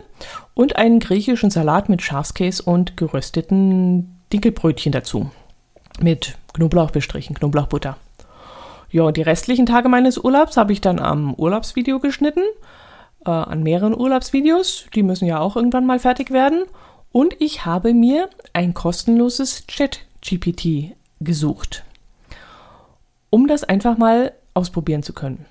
und 0.52 0.76
einen 0.76 1.00
griechischen 1.00 1.50
Salat 1.50 1.88
mit 1.88 2.02
Schafskäse 2.02 2.62
und 2.62 2.96
gerösteten 2.96 4.20
Dinkelbrötchen 4.32 4.92
dazu. 4.92 5.30
Mit 6.00 6.36
Knoblauch 6.52 6.90
bestrichen, 6.90 7.34
Knoblauchbutter. 7.34 7.96
Ja, 8.90 9.02
und 9.02 9.16
die 9.16 9.22
restlichen 9.22 9.66
Tage 9.66 9.88
meines 9.88 10.18
Urlaubs 10.18 10.56
habe 10.56 10.72
ich 10.72 10.80
dann 10.80 10.98
am 10.98 11.34
Urlaubsvideo 11.34 11.98
geschnitten, 11.98 12.42
äh, 13.26 13.30
an 13.30 13.62
mehreren 13.62 13.94
Urlaubsvideos. 13.94 14.86
Die 14.94 15.02
müssen 15.02 15.26
ja 15.26 15.40
auch 15.40 15.56
irgendwann 15.56 15.86
mal 15.86 15.98
fertig 15.98 16.30
werden. 16.30 16.62
Und 17.10 17.40
ich 17.40 17.64
habe 17.64 17.94
mir 17.94 18.28
ein 18.52 18.74
kostenloses 18.74 19.66
Chat-GPT 19.66 20.96
gesucht, 21.20 21.84
um 23.30 23.46
das 23.46 23.64
einfach 23.64 23.98
mal 23.98 24.32
ausprobieren 24.52 25.02
zu 25.02 25.12
können. 25.12 25.46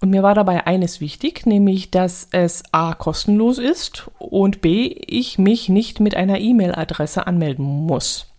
Und 0.00 0.10
mir 0.10 0.22
war 0.22 0.34
dabei 0.34 0.66
eines 0.66 1.00
wichtig, 1.00 1.44
nämlich, 1.44 1.90
dass 1.90 2.28
es 2.30 2.62
a 2.72 2.94
kostenlos 2.94 3.58
ist 3.58 4.10
und 4.18 4.62
b 4.62 4.86
ich 5.06 5.38
mich 5.38 5.68
nicht 5.68 6.00
mit 6.00 6.14
einer 6.14 6.40
E-Mail-Adresse 6.40 7.26
anmelden 7.26 7.64
muss. 7.64 8.29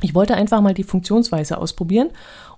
Ich 0.00 0.14
wollte 0.14 0.34
einfach 0.36 0.60
mal 0.60 0.74
die 0.74 0.84
Funktionsweise 0.84 1.58
ausprobieren 1.58 2.10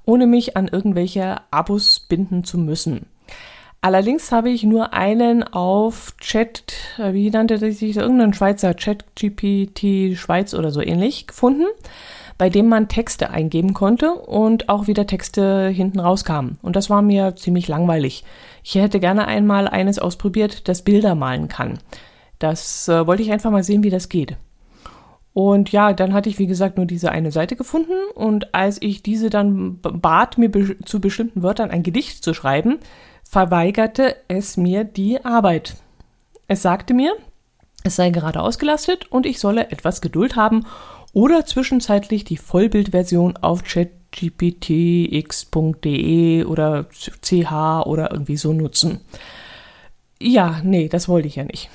ohne 0.05 0.27
mich 0.27 0.57
an 0.57 0.69
irgendwelche 0.69 1.37
Abos 1.51 2.01
binden 2.01 2.45
zu 2.45 2.59
müssen. 2.59 3.07
Allerdings 3.83 4.31
habe 4.31 4.51
ich 4.51 4.63
nur 4.63 4.93
einen 4.93 5.43
auf 5.43 6.15
Chat, 6.21 6.75
äh, 6.99 7.15
wie 7.15 7.31
nannte 7.31 7.59
sich 7.73 7.97
irgendein 7.97 8.35
Schweizer 8.35 8.77
Chat 8.77 9.05
GPT 9.15 10.19
Schweiz 10.19 10.53
oder 10.53 10.71
so 10.71 10.83
ähnlich 10.83 11.27
gefunden, 11.27 11.65
bei 12.37 12.51
dem 12.51 12.69
man 12.69 12.89
Texte 12.89 13.31
eingeben 13.31 13.73
konnte 13.73 14.13
und 14.13 14.69
auch 14.69 14.87
wieder 14.87 15.07
Texte 15.07 15.69
hinten 15.69 16.01
rauskamen. 16.01 16.59
Und 16.61 16.77
das 16.77 16.91
war 16.91 17.01
mir 17.01 17.37
ziemlich 17.37 17.69
langweilig. 17.69 18.25
Ich 18.63 18.75
hätte 18.75 19.01
gerne 19.01 19.27
einmal 19.27 19.67
eines 19.67 19.99
ausprobiert, 19.99 20.69
das 20.69 20.83
Bilder 20.83 21.15
malen 21.15 21.49
kann. 21.49 21.79
Das 22.39 22.87
äh, 22.89 23.07
wollte 23.07 23.23
ich 23.23 23.33
einfach 23.33 23.51
mal 23.51 23.65
sehen, 23.65 23.83
wie 23.83 23.91
das 23.91 24.11
geht. 24.11 24.37
Und 25.33 25.71
ja, 25.71 25.93
dann 25.93 26.13
hatte 26.13 26.29
ich, 26.29 26.39
wie 26.39 26.49
gesagt, 26.49 26.77
nur 26.77 26.87
diese 26.87 27.13
eine 27.13 27.31
Seite 27.31 27.57
gefunden. 27.57 27.93
Und 28.15 28.55
als 28.55 28.83
ich 28.83 29.03
diese 29.03 29.31
dann 29.31 29.79
bat, 29.81 30.39
mir 30.39 30.51
be 30.51 30.77
zu 30.85 31.01
bestimmten 31.01 31.43
Wörtern 31.43 31.71
ein 31.71 31.83
Gedicht 31.83 32.25
zu 32.25 32.35
schreiben, 32.35 32.79
verweigerte 33.23 34.17
es 34.29 34.57
mir 34.57 34.85
die 34.85 35.25
Arbeit. 35.25 35.77
Es 36.49 36.63
sagte 36.63 36.95
mir, 36.95 37.13
es 37.85 37.97
sei 37.97 38.11
gerade 38.11 38.43
ausgelastet 38.43 39.11
und 39.11 39.25
ich 39.25 39.39
solle 39.39 39.71
etwas 39.71 40.01
Geduld 40.01 40.35
haben 40.37 40.67
oder 41.13 41.47
zwischenzeitlich 41.47 42.25
die 42.25 42.37
Vollbildversion 42.37 43.37
auf 43.37 43.63
chatgptx.de 43.63 43.95
oder 46.45 46.87
ch 46.91 47.11
oder 47.87 48.11
irgendwie 48.11 48.37
so 48.37 48.53
nutzen. 48.53 49.01
Ja, 50.21 50.61
nee, 50.65 50.89
das 50.89 51.09
wollte 51.09 51.29
ich 51.29 51.37
ja 51.37 51.45
nicht. 51.45 51.71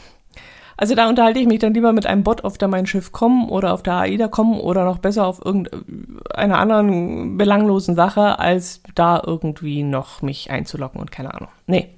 Also 0.77 0.95
da 0.95 1.07
unterhalte 1.07 1.39
ich 1.39 1.47
mich 1.47 1.59
dann 1.59 1.73
lieber 1.73 1.93
mit 1.93 2.05
einem 2.05 2.23
Bot 2.23 2.43
auf 2.43 2.57
der 2.57 2.67
mein 2.67 2.85
Schiff 2.85 3.11
kommen 3.11 3.47
oder 3.49 3.73
auf 3.73 3.83
der 3.83 3.95
AIDA 3.95 4.27
kommen 4.27 4.59
oder 4.59 4.83
noch 4.83 4.99
besser 4.99 5.25
auf 5.25 5.43
irgendeiner 5.43 6.59
anderen 6.59 7.37
belanglosen 7.37 7.95
Sache, 7.95 8.39
als 8.39 8.81
da 8.93 9.21
irgendwie 9.25 9.83
noch 9.83 10.21
mich 10.21 10.51
einzulocken 10.51 10.99
und 10.99 11.11
keine 11.11 11.33
Ahnung. 11.33 11.49
Nee. 11.67 11.89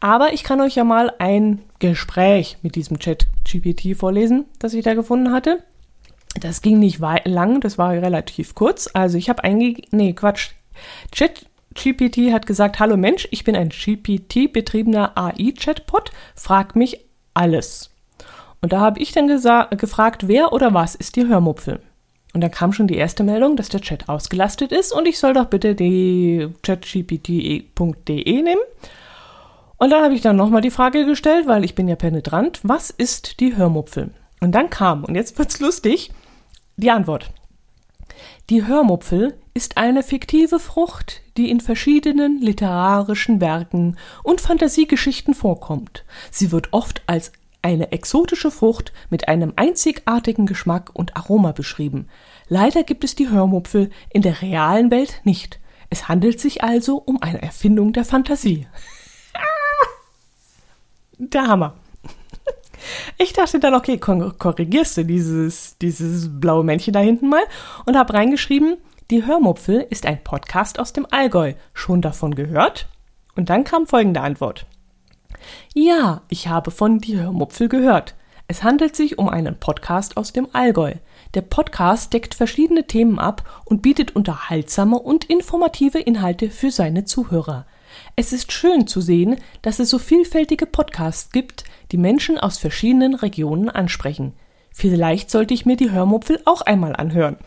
Aber 0.00 0.34
ich 0.34 0.44
kann 0.44 0.60
euch 0.60 0.74
ja 0.74 0.84
mal 0.84 1.12
ein 1.18 1.60
Gespräch 1.78 2.58
mit 2.62 2.74
diesem 2.74 2.98
Chat 2.98 3.28
GPT 3.50 3.96
vorlesen, 3.96 4.44
das 4.58 4.74
ich 4.74 4.84
da 4.84 4.94
gefunden 4.94 5.32
hatte. 5.32 5.62
Das 6.38 6.60
ging 6.60 6.78
nicht 6.78 7.00
lang, 7.24 7.60
das 7.60 7.78
war 7.78 7.92
relativ 7.92 8.54
kurz. 8.54 8.90
Also 8.92 9.16
ich 9.16 9.30
habe 9.30 9.42
eingegeben, 9.42 9.88
nee, 9.92 10.12
Quatsch. 10.12 10.50
Chat 11.12 11.46
GPT 11.72 12.32
hat 12.32 12.46
gesagt, 12.46 12.78
hallo 12.78 12.96
Mensch, 12.96 13.26
ich 13.30 13.44
bin 13.44 13.56
ein 13.56 13.70
GPT-betriebener 13.70 15.12
AI-Chatbot, 15.16 16.10
frag 16.34 16.76
mich 16.76 17.05
alles. 17.36 17.90
Und 18.62 18.72
da 18.72 18.80
habe 18.80 19.00
ich 19.00 19.12
dann 19.12 19.28
gefragt, 19.76 20.28
wer 20.28 20.52
oder 20.52 20.74
was 20.74 20.94
ist 20.94 21.16
die 21.16 21.26
Hörmupfel? 21.26 21.80
Und 22.34 22.40
dann 22.40 22.50
kam 22.50 22.72
schon 22.72 22.86
die 22.86 22.96
erste 22.96 23.24
Meldung, 23.24 23.56
dass 23.56 23.68
der 23.68 23.80
Chat 23.80 24.08
ausgelastet 24.08 24.72
ist 24.72 24.92
und 24.92 25.06
ich 25.06 25.18
soll 25.18 25.32
doch 25.32 25.46
bitte 25.46 25.74
die 25.74 26.48
chatgpt.de 26.62 28.42
nehmen. 28.42 28.60
Und 29.78 29.90
dann 29.90 30.02
habe 30.02 30.14
ich 30.14 30.20
dann 30.20 30.36
nochmal 30.36 30.62
die 30.62 30.70
Frage 30.70 31.04
gestellt, 31.04 31.46
weil 31.46 31.64
ich 31.64 31.74
bin 31.74 31.88
ja 31.88 31.96
penetrant, 31.96 32.60
was 32.62 32.90
ist 32.90 33.40
die 33.40 33.56
Hörmupfel? 33.56 34.10
Und 34.40 34.52
dann 34.52 34.70
kam, 34.70 35.04
und 35.04 35.14
jetzt 35.14 35.38
wird's 35.38 35.60
lustig, 35.60 36.10
die 36.76 36.90
Antwort. 36.90 37.30
Die 38.48 38.64
Hörmupfel 38.64 39.36
ist 39.54 39.76
eine 39.76 40.04
fiktive 40.04 40.60
Frucht, 40.60 41.22
die 41.36 41.50
in 41.50 41.60
verschiedenen 41.60 42.40
literarischen 42.40 43.40
Werken 43.40 43.98
und 44.22 44.40
Fantasiegeschichten 44.40 45.34
vorkommt. 45.34 46.04
Sie 46.30 46.52
wird 46.52 46.68
oft 46.72 47.02
als 47.08 47.32
eine 47.62 47.90
exotische 47.90 48.52
Frucht 48.52 48.92
mit 49.10 49.26
einem 49.26 49.52
einzigartigen 49.56 50.46
Geschmack 50.46 50.90
und 50.92 51.16
Aroma 51.16 51.50
beschrieben. 51.50 52.08
Leider 52.48 52.84
gibt 52.84 53.02
es 53.02 53.16
die 53.16 53.28
Hörmupfel 53.28 53.90
in 54.10 54.22
der 54.22 54.40
realen 54.40 54.92
Welt 54.92 55.22
nicht. 55.24 55.58
Es 55.90 56.06
handelt 56.06 56.38
sich 56.38 56.62
also 56.62 56.98
um 56.98 57.20
eine 57.20 57.42
Erfindung 57.42 57.92
der 57.92 58.04
Fantasie. 58.04 58.68
der 61.18 61.48
Hammer. 61.48 61.74
Ich 63.18 63.32
dachte 63.32 63.60
dann, 63.60 63.74
okay, 63.74 63.98
korrigierst 63.98 64.96
du 64.96 65.04
dieses, 65.04 65.76
dieses 65.78 66.28
blaue 66.40 66.64
Männchen 66.64 66.92
da 66.92 67.00
hinten 67.00 67.28
mal 67.28 67.42
und 67.84 67.96
habe 67.96 68.14
reingeschrieben, 68.14 68.76
die 69.10 69.24
Hörmupfel 69.24 69.86
ist 69.88 70.04
ein 70.04 70.22
Podcast 70.22 70.78
aus 70.80 70.92
dem 70.92 71.06
Allgäu. 71.10 71.54
Schon 71.72 72.02
davon 72.02 72.34
gehört? 72.34 72.88
Und 73.36 73.50
dann 73.50 73.64
kam 73.64 73.86
folgende 73.86 74.20
Antwort. 74.20 74.66
Ja, 75.74 76.22
ich 76.28 76.48
habe 76.48 76.70
von 76.70 76.98
Die 76.98 77.16
Hörmupfel 77.16 77.68
gehört. 77.68 78.14
Es 78.48 78.62
handelt 78.62 78.96
sich 78.96 79.18
um 79.18 79.28
einen 79.28 79.58
Podcast 79.58 80.16
aus 80.16 80.32
dem 80.32 80.48
Allgäu. 80.52 80.94
Der 81.34 81.42
Podcast 81.42 82.12
deckt 82.12 82.34
verschiedene 82.34 82.86
Themen 82.86 83.18
ab 83.18 83.62
und 83.64 83.82
bietet 83.82 84.14
unterhaltsame 84.14 84.98
und 84.98 85.24
informative 85.24 85.98
Inhalte 85.98 86.50
für 86.50 86.70
seine 86.70 87.04
Zuhörer. 87.04 87.66
Es 88.14 88.32
ist 88.32 88.52
schön 88.52 88.86
zu 88.86 89.00
sehen, 89.00 89.36
dass 89.62 89.78
es 89.78 89.90
so 89.90 89.98
vielfältige 89.98 90.66
Podcasts 90.66 91.30
gibt, 91.32 91.64
die 91.92 91.98
Menschen 91.98 92.38
aus 92.38 92.58
verschiedenen 92.58 93.14
Regionen 93.14 93.68
ansprechen. 93.68 94.34
Vielleicht 94.72 95.30
sollte 95.30 95.54
ich 95.54 95.66
mir 95.66 95.76
die 95.76 95.90
Hörmupfel 95.90 96.40
auch 96.44 96.62
einmal 96.62 96.94
anhören. 96.94 97.38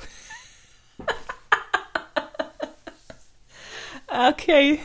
Okay. 4.12 4.80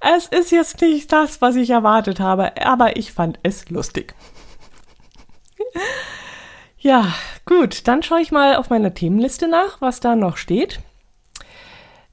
Es 0.00 0.26
ist 0.26 0.50
jetzt 0.52 0.80
nicht 0.80 1.12
das, 1.12 1.42
was 1.42 1.56
ich 1.56 1.70
erwartet 1.70 2.20
habe, 2.20 2.52
aber 2.64 2.96
ich 2.96 3.12
fand 3.12 3.38
es 3.42 3.68
lustig. 3.68 4.14
ja, 6.78 7.12
gut, 7.44 7.86
dann 7.88 8.02
schaue 8.02 8.20
ich 8.20 8.30
mal 8.30 8.56
auf 8.56 8.70
meiner 8.70 8.94
Themenliste 8.94 9.48
nach, 9.48 9.80
was 9.80 10.00
da 10.00 10.14
noch 10.14 10.36
steht. 10.36 10.80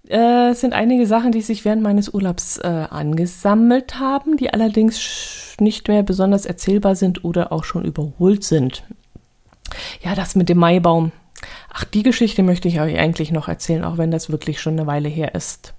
Äh, 0.09 0.50
es 0.50 0.62
sind 0.62 0.74
einige 0.74 1.07
Sachen, 1.07 1.31
die 1.31 1.41
sich 1.41 1.65
während 1.65 1.81
meines 1.81 2.09
Urlaubs 2.09 2.57
äh, 2.57 2.67
angesammelt 2.67 4.00
haben, 4.00 4.38
die 4.38 4.51
allerdings 4.53 5.55
nicht 5.59 5.88
mehr 5.88 6.03
besonders 6.03 6.45
erzählbar 6.45 6.95
sind 6.95 7.24
oder 7.24 7.51
auch 7.51 7.63
schon 7.63 7.85
überholt 7.85 8.43
sind. 8.43 8.83
Ja, 10.01 10.15
das 10.15 10.35
mit 10.35 10.50
dem 10.50 10.59
Maibaum. 10.59 11.12
Ach, 11.74 11.83
die 11.83 12.03
Geschichte 12.03 12.43
möchte 12.43 12.67
ich 12.67 12.79
euch 12.79 12.97
eigentlich 12.97 13.31
noch 13.31 13.47
erzählen, 13.47 13.83
auch 13.83 13.97
wenn 13.97 14.12
das 14.12 14.29
wirklich 14.29 14.62
schon 14.62 14.74
eine 14.74 14.88
Weile 14.88 15.09
her 15.09 15.35
ist. 15.35 15.74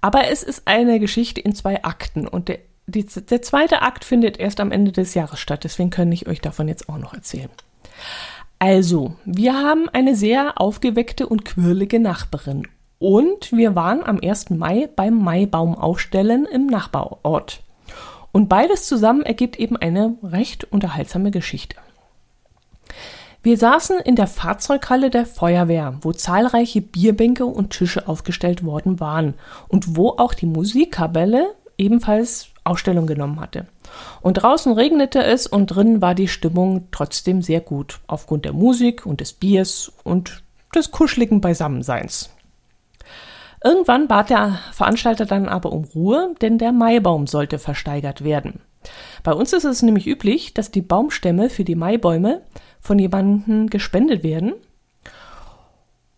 Aber 0.00 0.28
es 0.28 0.42
ist 0.42 0.62
eine 0.66 1.00
Geschichte 1.00 1.40
in 1.40 1.54
zwei 1.54 1.82
Akten 1.82 2.28
und 2.28 2.48
der, 2.48 2.58
die, 2.86 3.04
der 3.04 3.42
zweite 3.42 3.82
Akt 3.82 4.04
findet 4.04 4.38
erst 4.38 4.60
am 4.60 4.70
Ende 4.70 4.92
des 4.92 5.14
Jahres 5.14 5.40
statt. 5.40 5.64
Deswegen 5.64 5.90
kann 5.90 6.12
ich 6.12 6.28
euch 6.28 6.40
davon 6.40 6.68
jetzt 6.68 6.88
auch 6.88 6.98
noch 6.98 7.14
erzählen. 7.14 7.50
Also, 8.60 9.14
wir 9.24 9.54
haben 9.54 9.88
eine 9.88 10.14
sehr 10.14 10.60
aufgeweckte 10.60 11.26
und 11.26 11.44
quirlige 11.44 12.00
Nachbarin. 12.00 12.66
Und 12.98 13.52
wir 13.52 13.76
waren 13.76 14.04
am 14.04 14.18
1. 14.22 14.50
Mai 14.50 14.88
beim 14.94 15.22
Maibaum 15.22 15.76
aufstellen 15.76 16.46
im 16.46 16.66
Nachbarort. 16.66 17.62
Und 18.32 18.48
beides 18.48 18.86
zusammen 18.86 19.22
ergibt 19.22 19.58
eben 19.58 19.76
eine 19.76 20.16
recht 20.22 20.64
unterhaltsame 20.64 21.30
Geschichte. 21.30 21.76
Wir 23.42 23.56
saßen 23.56 24.00
in 24.00 24.16
der 24.16 24.26
Fahrzeughalle 24.26 25.10
der 25.10 25.24
Feuerwehr, 25.24 25.94
wo 26.02 26.12
zahlreiche 26.12 26.80
Bierbänke 26.80 27.46
und 27.46 27.70
Tische 27.70 28.08
aufgestellt 28.08 28.64
worden 28.64 28.98
waren 28.98 29.34
und 29.68 29.96
wo 29.96 30.10
auch 30.10 30.34
die 30.34 30.46
Musikkapelle 30.46 31.54
ebenfalls 31.78 32.48
Ausstellung 32.64 33.06
genommen 33.06 33.40
hatte. 33.40 33.66
Und 34.20 34.34
draußen 34.34 34.72
regnete 34.72 35.22
es 35.22 35.46
und 35.46 35.68
drinnen 35.68 36.02
war 36.02 36.14
die 36.14 36.28
Stimmung 36.28 36.88
trotzdem 36.90 37.40
sehr 37.40 37.60
gut, 37.60 38.00
aufgrund 38.08 38.44
der 38.44 38.52
Musik 38.52 39.06
und 39.06 39.20
des 39.20 39.32
Biers 39.32 39.92
und 40.02 40.42
des 40.74 40.90
kuscheligen 40.90 41.40
Beisammenseins. 41.40 42.30
Irgendwann 43.62 44.06
bat 44.06 44.30
der 44.30 44.58
Veranstalter 44.72 45.26
dann 45.26 45.48
aber 45.48 45.72
um 45.72 45.84
Ruhe, 45.84 46.34
denn 46.40 46.58
der 46.58 46.72
Maibaum 46.72 47.26
sollte 47.26 47.58
versteigert 47.58 48.22
werden. 48.22 48.60
Bei 49.22 49.32
uns 49.32 49.52
ist 49.52 49.64
es 49.64 49.82
nämlich 49.82 50.06
üblich, 50.06 50.54
dass 50.54 50.70
die 50.70 50.82
Baumstämme 50.82 51.50
für 51.50 51.64
die 51.64 51.74
Maibäume 51.74 52.42
von 52.80 52.98
jemandem 52.98 53.68
gespendet 53.68 54.22
werden. 54.22 54.54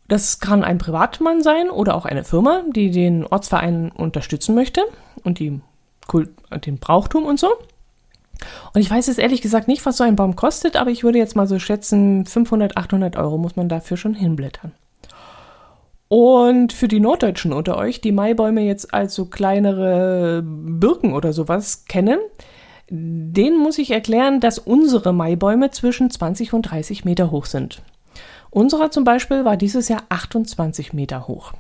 Das 0.09 0.41
kann 0.41 0.65
ein 0.65 0.79
Privatmann 0.79 1.43
sein 1.43 1.71
oder 1.71 1.95
auch 1.95 2.05
eine 2.05 2.25
Firma, 2.25 2.63
die 2.75 2.91
den 2.91 3.25
Ortsverein 3.25 3.91
unterstützen 3.93 4.55
möchte 4.55 4.83
und 5.23 5.39
die 5.39 5.61
Kult, 6.07 6.31
den 6.67 6.79
Brauchtum 6.79 7.25
und 7.25 7.39
so. 7.39 7.49
Und 8.75 8.81
ich 8.81 8.91
weiß 8.91 9.07
jetzt 9.07 9.19
ehrlich 9.19 9.43
gesagt 9.43 9.69
nicht, 9.69 9.85
was 9.87 9.97
so 9.97 10.05
ein 10.05 10.17
Baum 10.17 10.35
kostet, 10.35 10.77
aber 10.77 10.91
ich 10.91 11.05
würde 11.05 11.19
jetzt 11.19 11.37
mal 11.37 11.47
so 11.47 11.59
schätzen, 11.59 12.27
500, 12.27 12.77
800 12.77 13.17
Euro 13.17 13.39
muss 13.39 13.57
man 13.57 13.69
dafür 13.69 13.97
schon 13.97 14.15
hinblättern. 14.15 14.73
Und 16.13 16.73
für 16.73 16.89
die 16.89 16.99
Norddeutschen 16.99 17.53
unter 17.53 17.77
euch, 17.77 18.01
die 18.01 18.11
Maibäume 18.11 18.63
jetzt 18.63 18.93
als 18.93 19.15
so 19.15 19.27
kleinere 19.27 20.43
Birken 20.45 21.13
oder 21.13 21.33
sowas 21.33 21.85
kennen, 21.85 22.19
denen 22.91 23.57
muss 23.57 23.79
ich 23.79 23.93
erklären, 23.93 24.41
dass 24.41 24.59
unsere 24.59 25.13
Maibäume 25.13 25.71
zwischen 25.71 26.11
20 26.11 26.53
und 26.53 26.63
30 26.63 27.05
Meter 27.05 27.31
hoch 27.31 27.47
sind. 27.47 27.81
Unserer 28.51 28.91
zum 28.91 29.05
Beispiel 29.05 29.45
war 29.45 29.57
dieses 29.57 29.89
Jahr 29.89 30.03
28 30.09 30.93
Meter 30.93 31.29
hoch. 31.29 31.53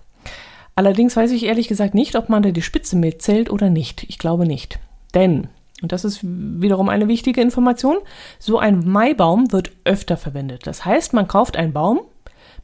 Allerdings 0.74 1.16
weiß 1.16 1.30
ich 1.30 1.44
ehrlich 1.44 1.68
gesagt 1.68 1.94
nicht, 1.94 2.16
ob 2.16 2.28
man 2.28 2.42
da 2.42 2.50
die 2.50 2.60
Spitze 2.60 2.96
mitzählt 2.96 3.50
oder 3.50 3.70
nicht. 3.70 4.02
Ich 4.08 4.18
glaube 4.18 4.46
nicht. 4.46 4.80
Denn, 5.14 5.46
und 5.80 5.92
das 5.92 6.04
ist 6.04 6.22
wiederum 6.24 6.88
eine 6.88 7.06
wichtige 7.06 7.40
Information, 7.40 7.98
so 8.40 8.58
ein 8.58 8.80
Maibaum 8.84 9.52
wird 9.52 9.70
öfter 9.84 10.16
verwendet. 10.16 10.66
Das 10.66 10.84
heißt, 10.84 11.12
man 11.12 11.28
kauft 11.28 11.56
einen 11.56 11.72
Baum, 11.72 12.00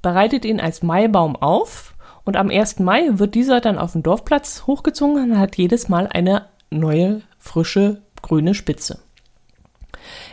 bereitet 0.06 0.44
ihn 0.44 0.60
als 0.60 0.84
Maibaum 0.84 1.34
auf 1.34 1.96
und 2.24 2.36
am 2.36 2.48
1. 2.48 2.78
Mai 2.78 3.08
wird 3.18 3.34
dieser 3.34 3.60
dann 3.60 3.76
auf 3.76 3.90
den 3.90 4.04
Dorfplatz 4.04 4.62
hochgezogen 4.64 5.32
und 5.32 5.38
hat 5.40 5.56
jedes 5.56 5.88
Mal 5.88 6.06
eine 6.06 6.46
neue, 6.70 7.22
frische, 7.40 8.02
grüne 8.22 8.54
Spitze. 8.54 9.00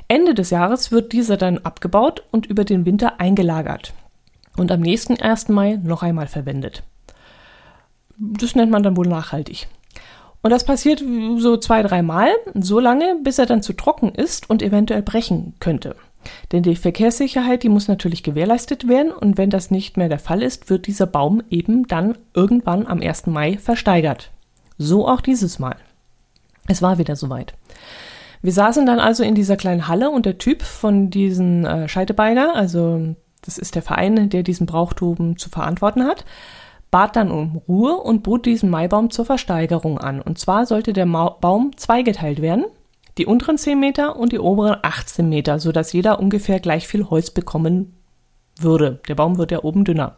Ende 0.08 0.36
des 0.36 0.52
Jahres 0.52 0.92
wird 0.92 1.12
dieser 1.12 1.38
dann 1.38 1.58
abgebaut 1.58 2.22
und 2.30 2.46
über 2.46 2.66
den 2.66 2.86
Winter 2.86 3.20
eingelagert 3.20 3.94
und 4.58 4.72
am 4.72 4.82
nächsten 4.82 5.20
1. 5.20 5.50
Mai 5.50 5.80
noch 5.82 6.04
einmal 6.04 6.28
verwendet. 6.28 6.84
Das 8.20 8.54
nennt 8.54 8.72
man 8.72 8.84
dann 8.84 8.96
wohl 8.96 9.08
nachhaltig. 9.08 9.68
Und 10.44 10.52
das 10.52 10.66
passiert 10.66 11.02
so 11.38 11.58
zwei, 11.58 11.82
dreimal, 11.82 12.30
so 12.54 12.80
lange, 12.80 13.18
bis 13.24 13.40
er 13.40 13.48
dann 13.48 13.64
zu 13.64 13.74
trocken 13.74 14.14
ist 14.14 14.52
und 14.52 14.62
eventuell 14.62 15.02
brechen 15.02 15.56
könnte. 15.60 15.96
Denn 16.52 16.64
die 16.64 16.76
Verkehrssicherheit, 16.76 17.64
die 17.64 17.70
muss 17.70 17.88
natürlich 17.88 18.24
gewährleistet 18.24 18.88
werden 18.88 19.12
und 19.12 19.38
wenn 19.38 19.50
das 19.50 19.72
nicht 19.72 19.98
mehr 19.98 20.10
der 20.10 20.20
Fall 20.20 20.42
ist, 20.42 20.70
wird 20.70 20.88
dieser 20.88 21.08
Baum 21.08 21.44
eben 21.50 21.88
dann 21.88 22.18
irgendwann 22.34 22.88
am 22.88 23.02
1. 23.02 23.28
Mai 23.28 23.58
versteigert. 23.58 24.32
So 24.78 25.08
auch 25.08 25.22
dieses 25.22 25.60
Mal. 25.60 25.76
Es 26.68 26.82
war 26.82 26.98
wieder 26.98 27.16
soweit. 27.16 27.54
Wir 28.42 28.52
saßen 28.52 28.86
dann 28.86 29.00
also 29.00 29.24
in 29.24 29.36
dieser 29.36 29.56
kleinen 29.56 29.88
Halle 29.88 30.10
und 30.10 30.26
der 30.26 30.38
Typ 30.38 30.64
von 30.64 31.10
diesen 31.10 31.66
äh, 31.66 31.88
Scheidebeiger, 31.88 32.56
also 32.56 33.16
das 33.42 33.58
ist 33.58 33.76
der 33.76 33.82
Verein, 33.82 34.30
der 34.30 34.44
diesen 34.44 34.66
Brauchtum 34.66 35.38
zu 35.38 35.50
verantworten 35.50 36.04
hat, 36.04 36.26
bat 36.92 37.16
dann 37.16 37.32
um 37.32 37.62
Ruhe 37.68 37.96
und 37.96 38.24
bot 38.24 38.46
diesen 38.46 38.70
Maibaum 38.70 39.10
zur 39.10 39.26
Versteigerung 39.26 39.98
an. 39.98 40.22
Und 40.22 40.38
zwar 40.38 40.66
sollte 40.66 40.94
der 40.94 41.06
Ma 41.06 41.30
Baum 41.30 41.76
zweigeteilt 41.76 42.42
werden 42.42 42.66
die 43.18 43.26
unteren 43.26 43.58
10 43.58 43.80
Meter 43.80 44.16
und 44.16 44.32
die 44.32 44.40
oberen 44.40 44.78
18 44.82 45.28
Meter, 45.28 45.60
sodass 45.60 45.94
jeder 45.94 46.20
ungefähr 46.20 46.60
gleich 46.60 46.88
viel 46.88 47.10
Holz 47.10 47.32
bekommen 47.32 47.96
würde. 48.60 49.00
Der 49.08 49.16
Baum 49.16 49.38
wird 49.38 49.52
ja 49.52 49.64
oben 49.64 49.86
dünner. 49.86 50.16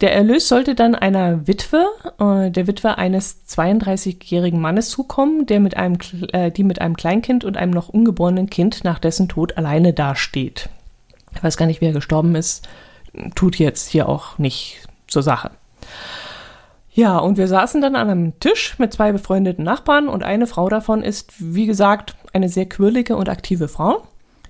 Der 0.00 0.14
Erlös 0.14 0.46
sollte 0.46 0.76
dann 0.76 0.94
einer 0.94 1.48
Witwe, 1.48 1.84
äh, 2.20 2.50
der 2.52 2.68
Witwe 2.68 2.98
eines 2.98 3.40
32-jährigen 3.48 4.60
Mannes 4.60 4.90
zukommen, 4.90 5.46
der 5.46 5.58
mit 5.58 5.76
einem, 5.76 5.98
äh, 6.32 6.52
die 6.52 6.62
mit 6.62 6.80
einem 6.80 6.96
Kleinkind 6.96 7.44
und 7.44 7.56
einem 7.56 7.72
noch 7.72 7.88
ungeborenen 7.88 8.48
Kind 8.48 8.84
nach 8.84 9.00
dessen 9.00 9.28
Tod 9.28 9.56
alleine 9.56 9.92
dasteht. 9.92 10.68
Ich 11.34 11.42
weiß 11.42 11.56
gar 11.56 11.66
nicht, 11.66 11.80
wie 11.80 11.86
er 11.86 11.92
gestorben 11.92 12.36
ist, 12.36 12.68
tut 13.34 13.56
jetzt 13.56 13.88
hier 13.88 14.08
auch 14.08 14.38
nicht 14.38 14.86
zur 15.08 15.24
Sache. 15.24 15.50
Ja, 16.98 17.18
und 17.18 17.38
wir 17.38 17.46
saßen 17.46 17.80
dann 17.80 17.94
an 17.94 18.10
einem 18.10 18.40
Tisch 18.40 18.76
mit 18.80 18.92
zwei 18.92 19.12
befreundeten 19.12 19.64
Nachbarn 19.64 20.08
und 20.08 20.24
eine 20.24 20.48
Frau 20.48 20.68
davon 20.68 21.04
ist, 21.04 21.32
wie 21.38 21.66
gesagt, 21.66 22.16
eine 22.32 22.48
sehr 22.48 22.68
quirlige 22.68 23.14
und 23.14 23.28
aktive 23.28 23.68
Frau. 23.68 24.02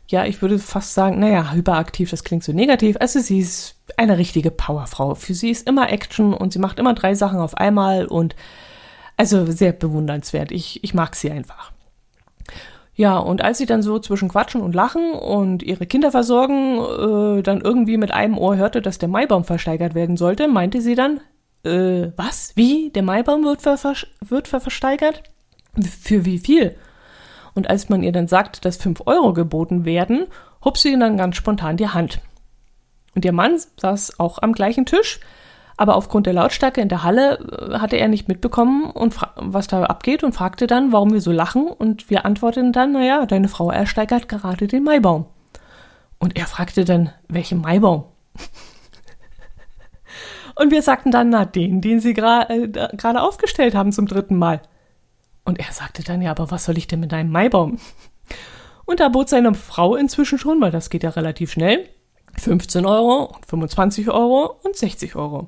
Ja, 0.07 0.25
ich 0.25 0.41
würde 0.41 0.59
fast 0.59 0.95
sagen, 0.95 1.19
naja, 1.19 1.53
hyperaktiv, 1.53 2.09
das 2.09 2.25
klingt 2.25 2.43
so 2.43 2.53
negativ. 2.55 2.97
Also 3.01 3.21
sie 3.21 3.41
ist 3.41 3.77
eine 3.99 4.17
richtige 4.17 4.51
Powerfrau. 4.51 5.15
Für 5.15 5.35
sie 5.35 5.51
ist 5.51 5.69
immer 5.69 5.93
Action 5.93 6.33
und 6.33 6.55
sie 6.55 6.59
macht 6.59 6.79
immer 6.79 6.95
drei 6.95 7.15
Sachen 7.15 7.39
auf 7.39 7.55
einmal 7.55 8.07
und 8.07 8.35
also 9.19 9.45
sehr 9.45 9.73
bewundernswert. 9.73 10.51
Ich, 10.51 10.83
ich 10.83 10.95
mag 10.95 11.17
sie 11.17 11.31
einfach. 11.31 11.71
Ja, 12.95 13.19
und 13.19 13.43
als 13.43 13.59
sie 13.59 13.67
dann 13.67 13.83
so 13.83 13.99
zwischen 13.99 14.31
Quatschen 14.31 14.63
und 14.63 14.75
Lachen 14.75 15.13
und 15.13 15.63
ihre 15.63 15.85
Kinder 15.85 16.13
versorgen, 16.13 16.79
äh, 16.79 17.43
dann 17.43 17.61
irgendwie 17.61 17.99
mit 17.99 18.11
einem 18.11 18.39
Ohr 18.39 18.57
hörte, 18.57 18.81
dass 18.81 18.97
der 18.97 19.11
Maibaum 19.11 19.45
versteigert 19.45 19.95
werden 19.95 20.17
sollte, 20.17 20.49
meinte 20.49 20.81
sie 20.81 20.95
dann, 20.95 21.21
äh, 21.65 22.13
was? 22.17 22.53
Wie? 22.57 22.91
Der 22.91 23.03
Maibaum 23.03 23.45
wird, 23.45 23.63
ver 23.63 23.79
wird 24.21 24.49
ver 24.49 24.61
versteigert? 24.61 25.23
Für 26.01 26.25
wie 26.25 26.39
viel? 26.39 26.77
Und 27.55 27.69
als 27.71 27.89
man 27.89 28.03
ihr 28.03 28.13
dann 28.13 28.29
sagt, 28.29 28.65
dass 28.65 28.77
5 28.77 29.03
Euro 29.07 29.33
geboten 29.33 29.85
werden, 29.85 30.27
hob 30.65 30.79
sie 30.79 30.99
dann 30.99 31.17
ganz 31.17 31.37
spontan 31.37 31.77
die 31.77 31.89
Hand. 31.89 32.21
Und 33.15 33.25
ihr 33.25 33.33
Mann 33.33 33.59
saß 33.81 34.21
auch 34.21 34.39
am 34.43 34.53
gleichen 34.53 34.87
Tisch, 34.87 35.21
aber 35.77 35.97
aufgrund 35.97 36.27
der 36.27 36.35
Lautstärke 36.35 36.81
in 36.81 36.89
der 36.89 37.05
Halle 37.05 37.39
äh, 37.39 37.79
hatte 37.79 37.97
er 37.97 38.09
nicht 38.09 38.29
mitbekommen, 38.29 38.91
und 38.91 39.17
was 39.37 39.69
da 39.69 39.85
abgeht 39.85 40.25
und 40.25 40.35
fragte 40.35 40.67
dann, 40.67 40.93
warum 40.93 41.13
wir 41.13 41.21
so 41.21 41.33
lachen. 41.33 41.69
Und 41.69 42.11
wir 42.11 42.25
antworteten 42.25 42.73
dann, 42.73 42.93
naja, 42.93 43.27
deine 43.27 43.49
Frau 43.49 43.71
ersteigert 43.71 44.29
gerade 44.29 44.67
den 44.67 44.85
Maibaum. 44.85 45.27
Und 46.19 46.37
er 46.37 46.47
fragte 46.47 46.85
dann, 46.85 47.11
welchen 47.29 47.61
Maibaum? 47.61 48.05
Und 50.59 50.73
wir 50.73 50.83
sagten 50.83 51.13
dann, 51.13 51.31
na, 51.31 51.45
den, 51.45 51.81
den 51.81 52.01
sie 52.01 52.11
äh, 52.11 52.15
gerade 52.15 53.19
äh, 53.19 53.21
aufgestellt 53.21 53.77
haben 53.77 53.93
zum 53.93 54.07
dritten 54.07 54.37
Mal. 54.37 54.61
Und 55.45 55.61
er 55.61 55.73
sagte 55.73 56.03
dann, 56.03 56.21
ja, 56.21 56.33
aber 56.33 56.51
was 56.51 56.65
soll 56.65 56.77
ich 56.77 56.89
denn 56.89 56.99
mit 56.99 57.15
einem 57.15 57.31
Maibaum? 57.31 57.79
Und 58.85 58.99
da 58.99 59.09
bot 59.09 59.29
seine 59.29 59.55
Frau 59.55 59.95
inzwischen 59.95 60.37
schon, 60.37 60.61
weil 60.61 60.73
das 60.73 60.91
geht 60.91 61.05
ja 61.05 61.11
relativ 61.11 61.53
schnell, 61.53 61.89
15 62.39 62.87
Euro, 62.87 63.37
25 63.47 64.11
Euro 64.11 64.59
und 64.65 64.75
60 64.75 65.15
Euro. 65.15 65.47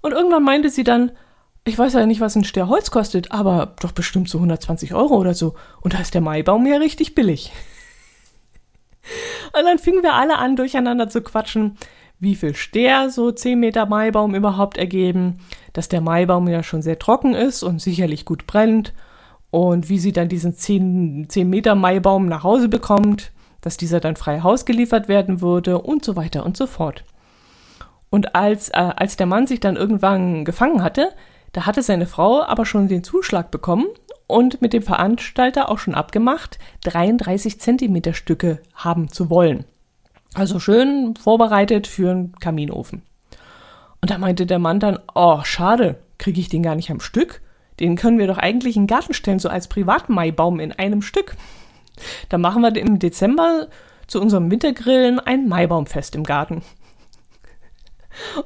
Und 0.00 0.12
irgendwann 0.12 0.44
meinte 0.44 0.70
sie 0.70 0.84
dann, 0.84 1.12
ich 1.64 1.78
weiß 1.78 1.92
ja 1.92 2.06
nicht, 2.06 2.22
was 2.22 2.34
ein 2.34 2.44
Ster 2.44 2.68
Holz 2.68 2.90
kostet, 2.90 3.30
aber 3.30 3.74
doch 3.80 3.92
bestimmt 3.92 4.30
so 4.30 4.38
120 4.38 4.94
Euro 4.94 5.18
oder 5.18 5.34
so. 5.34 5.56
Und 5.82 5.92
da 5.92 5.98
ist 5.98 6.14
der 6.14 6.22
Maibaum 6.22 6.66
ja 6.66 6.78
richtig 6.78 7.14
billig. 7.14 7.52
Und 9.52 9.64
dann 9.64 9.78
fingen 9.78 10.02
wir 10.02 10.14
alle 10.14 10.38
an, 10.38 10.56
durcheinander 10.56 11.10
zu 11.10 11.20
quatschen, 11.20 11.76
wie 12.20 12.34
viel 12.34 12.54
Ster 12.54 13.10
so 13.10 13.30
10 13.30 13.58
Meter 13.60 13.86
Maibaum 13.86 14.34
überhaupt 14.34 14.76
ergeben, 14.76 15.38
dass 15.72 15.88
der 15.88 16.00
Maibaum 16.00 16.48
ja 16.48 16.62
schon 16.62 16.82
sehr 16.82 16.98
trocken 16.98 17.34
ist 17.34 17.62
und 17.62 17.80
sicherlich 17.80 18.24
gut 18.24 18.46
brennt 18.46 18.92
und 19.50 19.88
wie 19.88 19.98
sie 19.98 20.12
dann 20.12 20.28
diesen 20.28 20.54
10, 20.54 21.26
10 21.28 21.48
Meter 21.48 21.74
Maibaum 21.74 22.26
nach 22.26 22.42
Hause 22.42 22.68
bekommt, 22.68 23.32
dass 23.60 23.76
dieser 23.76 24.00
dann 24.00 24.16
frei 24.16 24.40
Haus 24.40 24.64
geliefert 24.64 25.08
werden 25.08 25.40
würde 25.40 25.80
und 25.80 26.04
so 26.04 26.16
weiter 26.16 26.44
und 26.44 26.56
so 26.56 26.66
fort. 26.66 27.04
Und 28.10 28.34
als, 28.34 28.70
äh, 28.70 28.92
als 28.96 29.16
der 29.16 29.26
Mann 29.26 29.46
sich 29.46 29.60
dann 29.60 29.76
irgendwann 29.76 30.44
gefangen 30.44 30.82
hatte, 30.82 31.10
da 31.52 31.66
hatte 31.66 31.82
seine 31.82 32.06
Frau 32.06 32.42
aber 32.42 32.66
schon 32.66 32.88
den 32.88 33.04
Zuschlag 33.04 33.50
bekommen 33.50 33.86
und 34.26 34.60
mit 34.60 34.72
dem 34.72 34.82
Veranstalter 34.82 35.70
auch 35.70 35.78
schon 35.78 35.94
abgemacht, 35.94 36.58
33 36.84 37.60
Zentimeter 37.60 38.14
Stücke 38.14 38.60
haben 38.74 39.08
zu 39.08 39.30
wollen. 39.30 39.64
Also 40.34 40.60
schön 40.60 41.14
vorbereitet 41.16 41.86
für 41.86 42.10
einen 42.10 42.32
Kaminofen. 42.32 43.02
Und 44.00 44.10
da 44.10 44.18
meinte 44.18 44.46
der 44.46 44.58
Mann 44.58 44.80
dann, 44.80 44.98
oh, 45.14 45.40
schade, 45.42 45.98
kriege 46.18 46.40
ich 46.40 46.48
den 46.48 46.62
gar 46.62 46.74
nicht 46.74 46.90
am 46.90 47.00
Stück? 47.00 47.40
Den 47.80 47.96
können 47.96 48.18
wir 48.18 48.26
doch 48.26 48.38
eigentlich 48.38 48.76
in 48.76 48.82
den 48.82 48.88
Garten 48.88 49.14
stellen, 49.14 49.38
so 49.38 49.48
als 49.48 49.68
Privatmaibaum 49.68 50.60
in 50.60 50.72
einem 50.72 51.02
Stück. 51.02 51.36
Da 52.28 52.38
machen 52.38 52.62
wir 52.62 52.74
im 52.76 52.98
Dezember 52.98 53.68
zu 54.06 54.20
unserem 54.20 54.50
Wintergrillen 54.50 55.20
ein 55.20 55.48
Maibaumfest 55.48 56.14
im 56.14 56.24
Garten. 56.24 56.62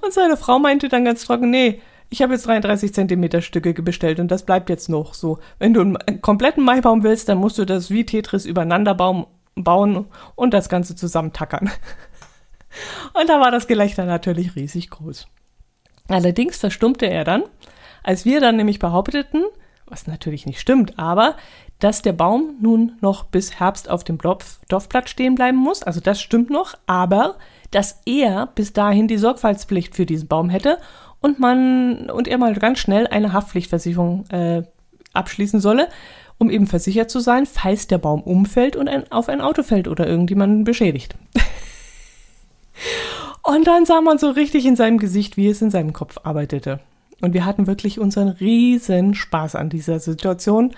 Und 0.02 0.12
seine 0.12 0.36
Frau 0.36 0.58
meinte 0.58 0.88
dann 0.88 1.04
ganz 1.04 1.24
trocken, 1.24 1.50
nee, 1.50 1.80
ich 2.10 2.20
habe 2.20 2.34
jetzt 2.34 2.46
33 2.46 2.92
Zentimeter 2.92 3.40
Stücke 3.40 3.72
bestellt 3.82 4.20
und 4.20 4.30
das 4.30 4.44
bleibt 4.44 4.68
jetzt 4.68 4.90
noch 4.90 5.14
so. 5.14 5.38
Wenn 5.58 5.72
du 5.72 5.80
einen 5.80 6.20
kompletten 6.20 6.62
Maibaum 6.62 7.02
willst, 7.02 7.28
dann 7.28 7.38
musst 7.38 7.56
du 7.56 7.64
das 7.64 7.90
wie 7.90 8.04
Tetris 8.04 8.44
übereinander 8.44 8.94
bauen 8.94 9.26
bauen 9.54 10.06
und 10.34 10.54
das 10.54 10.68
Ganze 10.68 10.96
zusammentackern. 10.96 11.70
Und 13.12 13.28
da 13.28 13.40
war 13.40 13.50
das 13.50 13.66
Gelächter 13.66 14.04
natürlich 14.04 14.56
riesig 14.56 14.90
groß. 14.90 15.28
Allerdings 16.08 16.56
verstummte 16.56 17.06
er 17.06 17.24
dann, 17.24 17.44
als 18.02 18.24
wir 18.24 18.40
dann 18.40 18.56
nämlich 18.56 18.78
behaupteten, 18.78 19.44
was 19.86 20.06
natürlich 20.06 20.46
nicht 20.46 20.60
stimmt, 20.60 20.98
aber 20.98 21.36
dass 21.78 22.00
der 22.00 22.12
Baum 22.12 22.56
nun 22.60 22.92
noch 23.00 23.24
bis 23.24 23.58
Herbst 23.58 23.90
auf 23.90 24.04
dem 24.04 24.18
Dorfplatz 24.18 25.10
stehen 25.10 25.34
bleiben 25.34 25.58
muss, 25.58 25.82
also 25.82 26.00
das 26.00 26.20
stimmt 26.20 26.48
noch, 26.48 26.74
aber 26.86 27.36
dass 27.70 28.00
er 28.06 28.46
bis 28.46 28.72
dahin 28.72 29.08
die 29.08 29.18
Sorgfaltspflicht 29.18 29.94
für 29.94 30.06
diesen 30.06 30.28
Baum 30.28 30.48
hätte 30.48 30.78
und 31.20 31.40
man 31.40 32.10
und 32.10 32.28
er 32.28 32.38
mal 32.38 32.54
ganz 32.54 32.78
schnell 32.78 33.06
eine 33.06 33.32
Haftpflichtversicherung 33.32 34.26
äh, 34.30 34.62
abschließen 35.12 35.60
solle, 35.60 35.88
um 36.42 36.50
eben 36.50 36.66
versichert 36.66 37.08
zu 37.08 37.20
sein, 37.20 37.46
falls 37.46 37.86
der 37.86 37.98
Baum 37.98 38.20
umfällt 38.20 38.74
und 38.74 38.88
ein, 38.88 39.10
auf 39.12 39.28
ein 39.28 39.40
Auto 39.40 39.62
fällt 39.62 39.86
oder 39.86 40.08
irgendjemanden 40.08 40.64
beschädigt. 40.64 41.14
und 43.44 43.66
dann 43.66 43.86
sah 43.86 44.00
man 44.00 44.18
so 44.18 44.30
richtig 44.30 44.66
in 44.66 44.74
seinem 44.74 44.98
Gesicht, 44.98 45.36
wie 45.36 45.48
es 45.48 45.62
in 45.62 45.70
seinem 45.70 45.92
Kopf 45.92 46.18
arbeitete. 46.24 46.80
Und 47.20 47.32
wir 47.32 47.44
hatten 47.44 47.68
wirklich 47.68 48.00
unseren 48.00 48.28
riesen 48.28 49.14
Spaß 49.14 49.54
an 49.54 49.70
dieser 49.70 50.00
Situation. 50.00 50.72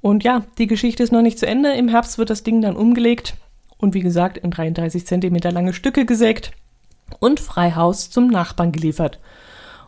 Und 0.00 0.24
ja, 0.24 0.42
die 0.58 0.66
Geschichte 0.66 1.04
ist 1.04 1.12
noch 1.12 1.22
nicht 1.22 1.38
zu 1.38 1.46
Ende. 1.46 1.72
Im 1.74 1.88
Herbst 1.88 2.18
wird 2.18 2.30
das 2.30 2.42
Ding 2.42 2.60
dann 2.60 2.74
umgelegt 2.74 3.36
und 3.78 3.94
wie 3.94 4.00
gesagt 4.00 4.36
in 4.36 4.50
33 4.50 5.06
Zentimeter 5.06 5.52
lange 5.52 5.72
Stücke 5.72 6.06
gesägt 6.06 6.50
und 7.20 7.38
Freihaus 7.38 8.10
zum 8.10 8.26
Nachbarn 8.26 8.72
geliefert. 8.72 9.20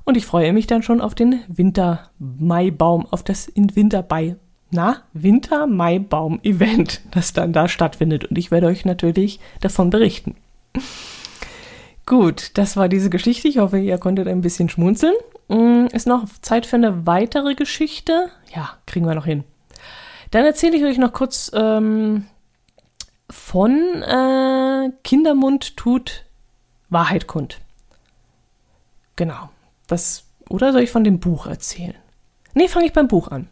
Und 0.04 0.16
ich 0.16 0.24
freue 0.24 0.52
mich 0.52 0.68
dann 0.68 0.84
schon 0.84 1.00
auf 1.00 1.16
den 1.16 1.40
Winter-Maibaum, 1.48 3.08
auf 3.10 3.24
das 3.24 3.48
in 3.48 3.74
Winter-Bei, 3.74 4.36
na, 4.70 5.02
Winter-Maibaum-Event, 5.12 7.02
das 7.10 7.32
dann 7.32 7.52
da 7.52 7.68
stattfindet. 7.68 8.26
Und 8.26 8.38
ich 8.38 8.50
werde 8.50 8.66
euch 8.66 8.84
natürlich 8.84 9.40
davon 9.60 9.90
berichten. 9.90 10.36
Gut, 12.06 12.52
das 12.54 12.76
war 12.76 12.88
diese 12.88 13.10
Geschichte. 13.10 13.48
Ich 13.48 13.58
hoffe, 13.58 13.78
ihr 13.78 13.98
konntet 13.98 14.28
ein 14.28 14.40
bisschen 14.40 14.68
schmunzeln. 14.68 15.14
Mm, 15.48 15.86
ist 15.92 16.06
noch 16.06 16.24
Zeit 16.40 16.64
für 16.64 16.76
eine 16.76 17.06
weitere 17.06 17.54
Geschichte? 17.54 18.30
Ja, 18.54 18.70
kriegen 18.86 19.06
wir 19.06 19.16
noch 19.16 19.24
hin. 19.24 19.42
Dann 20.30 20.44
erzähle 20.44 20.76
ich 20.76 20.84
euch 20.84 20.98
noch 20.98 21.12
kurz 21.12 21.50
ähm, 21.54 22.26
von 23.28 24.02
äh, 24.02 24.90
Kindermund 25.02 25.76
tut 25.76 26.24
Wahrheit 26.88 27.26
kund. 27.26 27.58
Genau. 29.16 29.50
Das, 29.88 30.24
oder 30.48 30.72
soll 30.72 30.82
ich 30.82 30.90
von 30.90 31.04
dem 31.04 31.18
Buch 31.18 31.46
erzählen? 31.46 31.94
Nee, 32.54 32.68
fange 32.68 32.86
ich 32.86 32.92
beim 32.92 33.08
Buch 33.08 33.28
an. 33.28 33.48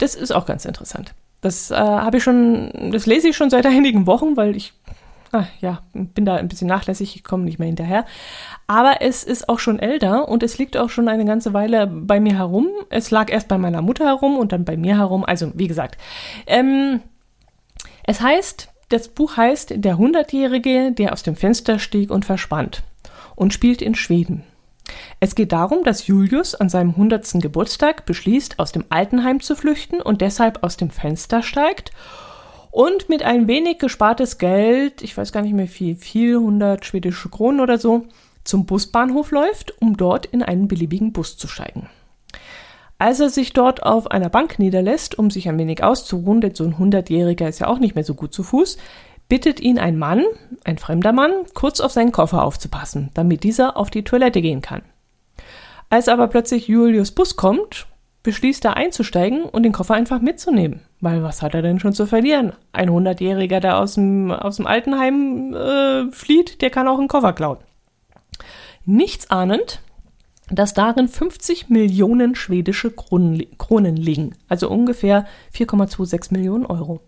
Das 0.00 0.14
ist 0.14 0.32
auch 0.32 0.46
ganz 0.46 0.64
interessant. 0.64 1.14
Das 1.40 1.70
äh, 1.70 1.76
habe 1.76 2.16
ich 2.16 2.22
schon, 2.22 2.90
das 2.92 3.06
lese 3.06 3.28
ich 3.28 3.36
schon 3.36 3.50
seit 3.50 3.66
einigen 3.66 4.06
Wochen, 4.06 4.36
weil 4.36 4.56
ich 4.56 4.72
ah, 5.32 5.44
ja, 5.60 5.82
bin 5.92 6.24
da 6.24 6.36
ein 6.36 6.48
bisschen 6.48 6.68
nachlässig, 6.68 7.16
ich 7.16 7.24
komme 7.24 7.44
nicht 7.44 7.58
mehr 7.58 7.68
hinterher. 7.68 8.04
Aber 8.66 9.00
es 9.00 9.24
ist 9.24 9.48
auch 9.48 9.58
schon 9.58 9.78
älter 9.78 10.28
und 10.28 10.42
es 10.42 10.58
liegt 10.58 10.76
auch 10.76 10.90
schon 10.90 11.08
eine 11.08 11.24
ganze 11.24 11.52
Weile 11.52 11.86
bei 11.86 12.20
mir 12.20 12.36
herum. 12.36 12.68
Es 12.88 13.10
lag 13.10 13.30
erst 13.30 13.48
bei 13.48 13.58
meiner 13.58 13.82
Mutter 13.82 14.06
herum 14.06 14.38
und 14.38 14.52
dann 14.52 14.64
bei 14.64 14.76
mir 14.76 14.96
herum. 14.98 15.24
Also, 15.24 15.52
wie 15.54 15.68
gesagt. 15.68 16.00
Ähm, 16.46 17.00
es 18.04 18.20
heißt, 18.20 18.68
das 18.88 19.08
Buch 19.08 19.36
heißt 19.36 19.74
Der 19.76 19.98
Hundertjährige, 19.98 20.92
der 20.92 21.12
aus 21.12 21.22
dem 21.22 21.36
Fenster 21.36 21.78
stieg 21.78 22.10
und 22.10 22.24
verschwand 22.24 22.82
und 23.36 23.54
spielt 23.54 23.82
in 23.82 23.94
Schweden. 23.94 24.44
Es 25.20 25.34
geht 25.34 25.52
darum, 25.52 25.84
dass 25.84 26.06
Julius 26.06 26.54
an 26.54 26.68
seinem 26.68 26.96
hundertsten 26.96 27.40
Geburtstag 27.40 28.06
beschließt, 28.06 28.58
aus 28.58 28.72
dem 28.72 28.84
Altenheim 28.88 29.40
zu 29.40 29.56
flüchten 29.56 30.00
und 30.00 30.20
deshalb 30.20 30.62
aus 30.62 30.76
dem 30.76 30.90
Fenster 30.90 31.42
steigt 31.42 31.92
und 32.70 33.08
mit 33.08 33.22
ein 33.22 33.48
wenig 33.48 33.78
gespartes 33.78 34.38
Geld, 34.38 35.02
ich 35.02 35.16
weiß 35.16 35.32
gar 35.32 35.42
nicht 35.42 35.54
mehr 35.54 35.66
viel, 35.66 36.36
100 36.36 36.84
schwedische 36.84 37.28
Kronen 37.28 37.60
oder 37.60 37.78
so, 37.78 38.06
zum 38.44 38.66
Busbahnhof 38.66 39.32
läuft, 39.32 39.80
um 39.80 39.96
dort 39.96 40.26
in 40.26 40.42
einen 40.42 40.68
beliebigen 40.68 41.12
Bus 41.12 41.36
zu 41.36 41.48
steigen. 41.48 41.88
Als 42.98 43.18
er 43.18 43.30
sich 43.30 43.54
dort 43.54 43.82
auf 43.82 44.10
einer 44.10 44.28
Bank 44.28 44.58
niederlässt, 44.58 45.18
um 45.18 45.30
sich 45.30 45.48
ein 45.48 45.56
wenig 45.58 45.82
auszuruhen, 45.82 46.42
denn 46.42 46.54
so 46.54 46.64
ein 46.64 46.78
Hundertjähriger 46.78 47.48
ist 47.48 47.58
ja 47.58 47.66
auch 47.66 47.78
nicht 47.78 47.94
mehr 47.94 48.04
so 48.04 48.14
gut 48.14 48.34
zu 48.34 48.42
Fuß, 48.42 48.76
bittet 49.30 49.60
ihn 49.60 49.78
ein 49.78 49.96
Mann, 49.96 50.24
ein 50.64 50.76
fremder 50.76 51.12
Mann, 51.12 51.32
kurz 51.54 51.80
auf 51.80 51.92
seinen 51.92 52.12
Koffer 52.12 52.44
aufzupassen, 52.44 53.10
damit 53.14 53.44
dieser 53.44 53.78
auf 53.78 53.88
die 53.88 54.04
Toilette 54.04 54.42
gehen 54.42 54.60
kann. 54.60 54.82
Als 55.88 56.08
aber 56.08 56.26
plötzlich 56.26 56.68
Julius 56.68 57.12
Bus 57.12 57.36
kommt, 57.36 57.86
beschließt 58.22 58.64
er 58.66 58.76
einzusteigen 58.76 59.44
und 59.44 59.62
den 59.62 59.72
Koffer 59.72 59.94
einfach 59.94 60.20
mitzunehmen. 60.20 60.80
Weil 61.00 61.22
was 61.22 61.40
hat 61.40 61.54
er 61.54 61.62
denn 61.62 61.80
schon 61.80 61.94
zu 61.94 62.06
verlieren? 62.06 62.52
Ein 62.72 62.90
Hundertjähriger, 62.90 63.60
der 63.60 63.78
aus 63.78 63.94
dem, 63.94 64.30
aus 64.32 64.56
dem 64.56 64.66
Altenheim 64.66 65.54
äh, 65.54 66.10
flieht, 66.10 66.60
der 66.60 66.70
kann 66.70 66.88
auch 66.88 66.98
einen 66.98 67.08
Koffer 67.08 67.32
klauen. 67.32 67.58
Nichts 68.84 69.30
ahnend, 69.30 69.80
dass 70.50 70.74
darin 70.74 71.06
50 71.06 71.68
Millionen 71.70 72.34
schwedische 72.34 72.90
Kronen, 72.90 73.46
Kronen 73.58 73.96
liegen, 73.96 74.34
also 74.48 74.68
ungefähr 74.68 75.24
4,26 75.54 76.32
Millionen 76.32 76.66
Euro. 76.66 77.00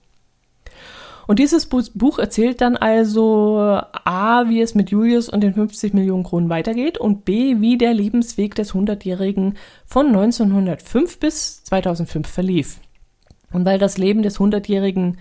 Und 1.26 1.38
dieses 1.38 1.66
Buch 1.66 2.18
erzählt 2.18 2.60
dann 2.60 2.76
also 2.76 3.58
A, 3.58 4.48
wie 4.48 4.60
es 4.60 4.74
mit 4.74 4.90
Julius 4.90 5.28
und 5.28 5.40
den 5.40 5.54
50 5.54 5.94
Millionen 5.94 6.24
Kronen 6.24 6.48
weitergeht 6.48 6.98
und 6.98 7.24
B, 7.24 7.60
wie 7.60 7.78
der 7.78 7.94
Lebensweg 7.94 8.54
des 8.54 8.72
100-Jährigen 8.72 9.56
von 9.86 10.06
1905 10.08 11.18
bis 11.20 11.64
2005 11.64 12.28
verlief. 12.28 12.80
Und 13.52 13.64
weil 13.64 13.78
das 13.78 13.98
Leben 13.98 14.22
des 14.22 14.38
100-Jährigen 14.38 15.18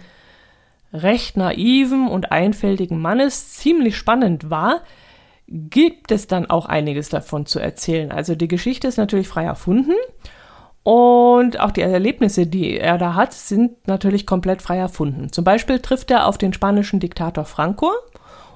recht 0.93 1.37
naiven 1.37 2.07
und 2.07 2.31
einfältigen 2.31 2.99
Mannes 2.99 3.53
ziemlich 3.53 3.95
spannend 3.95 4.49
war, 4.49 4.81
gibt 5.47 6.11
es 6.11 6.27
dann 6.27 6.49
auch 6.49 6.65
einiges 6.65 7.09
davon 7.09 7.45
zu 7.45 7.59
erzählen. 7.59 8.11
Also 8.11 8.35
die 8.35 8.47
Geschichte 8.47 8.87
ist 8.87 8.97
natürlich 8.97 9.27
frei 9.27 9.43
erfunden 9.43 9.93
und 10.83 11.59
auch 11.59 11.71
die 11.71 11.81
Erlebnisse, 11.81 12.47
die 12.47 12.79
er 12.79 12.97
da 12.97 13.13
hat, 13.13 13.33
sind 13.33 13.87
natürlich 13.87 14.25
komplett 14.25 14.61
frei 14.61 14.77
erfunden. 14.77 15.31
Zum 15.31 15.43
Beispiel 15.43 15.79
trifft 15.79 16.09
er 16.09 16.27
auf 16.27 16.37
den 16.37 16.53
spanischen 16.53 16.99
Diktator 16.99 17.45
Franco 17.45 17.91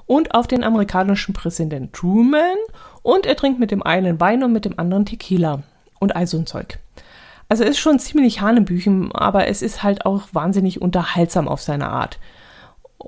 und 0.06 0.34
auf 0.34 0.46
den 0.46 0.64
amerikanischen 0.64 1.34
Präsident 1.34 1.92
Truman 1.92 2.56
und 3.02 3.26
er 3.26 3.36
trinkt 3.36 3.60
mit 3.60 3.70
dem 3.70 3.82
einen 3.82 4.18
Wein 4.18 4.42
und 4.42 4.52
mit 4.52 4.64
dem 4.64 4.78
anderen 4.78 5.06
Tequila 5.06 5.62
und 6.00 6.16
all 6.16 6.26
so 6.26 6.38
ein 6.38 6.46
Zeug. 6.46 6.78
Also 7.48 7.62
ist 7.62 7.78
schon 7.78 8.00
ziemlich 8.00 8.40
Hanebüchen, 8.40 9.12
aber 9.12 9.46
es 9.46 9.62
ist 9.62 9.84
halt 9.84 10.04
auch 10.04 10.22
wahnsinnig 10.32 10.82
unterhaltsam 10.82 11.46
auf 11.46 11.60
seine 11.60 11.88
Art. 11.88 12.18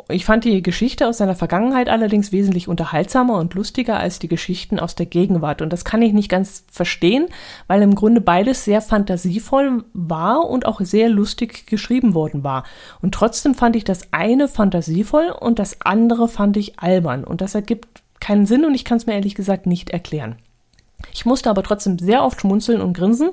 Ich 0.09 0.25
fand 0.25 0.45
die 0.45 0.63
Geschichte 0.63 1.09
aus 1.09 1.19
seiner 1.19 1.35
Vergangenheit 1.35 1.89
allerdings 1.89 2.33
wesentlich 2.33 2.69
unterhaltsamer 2.69 3.39
und 3.39 3.55
lustiger 3.55 3.99
als 3.99 4.19
die 4.19 4.29
Geschichten 4.29 4.79
aus 4.79 4.95
der 4.95 5.07
Gegenwart. 5.07 5.63
Und 5.63 5.73
das 5.73 5.85
kann 5.85 6.03
ich 6.03 6.13
nicht 6.13 6.29
ganz 6.29 6.65
verstehen, 6.71 7.27
weil 7.67 7.83
im 7.83 7.95
Grunde 7.95 8.21
beides 8.21 8.65
sehr 8.65 8.81
fantasievoll 8.81 9.85
war 9.93 10.49
und 10.49 10.67
auch 10.67 10.81
sehr 10.81 11.09
lustig 11.09 11.67
geschrieben 11.67 12.15
worden 12.15 12.45
war. 12.45 12.65
Und 13.01 13.15
trotzdem 13.15 13.55
fand 13.55 13.77
ich 13.77 13.85
das 13.85 14.13
eine 14.13 14.49
fantasievoll 14.49 15.31
und 15.31 15.59
das 15.59 15.81
andere 15.81 16.29
fand 16.29 16.57
ich 16.57 16.79
albern. 16.79 17.25
Und 17.25 17.41
das 17.41 17.55
ergibt 17.55 17.89
keinen 18.21 18.47
Sinn 18.47 18.65
und 18.65 18.75
ich 18.75 18.85
kann 18.85 18.99
es 18.99 19.07
mir 19.07 19.15
ehrlich 19.15 19.35
gesagt 19.35 19.67
nicht 19.67 19.91
erklären. 19.91 20.37
Ich 21.13 21.27
musste 21.27 21.51
aber 21.51 21.63
trotzdem 21.63 21.99
sehr 21.99 22.25
oft 22.25 22.41
schmunzeln 22.41 22.81
und 22.81 22.93
grinsen 22.93 23.31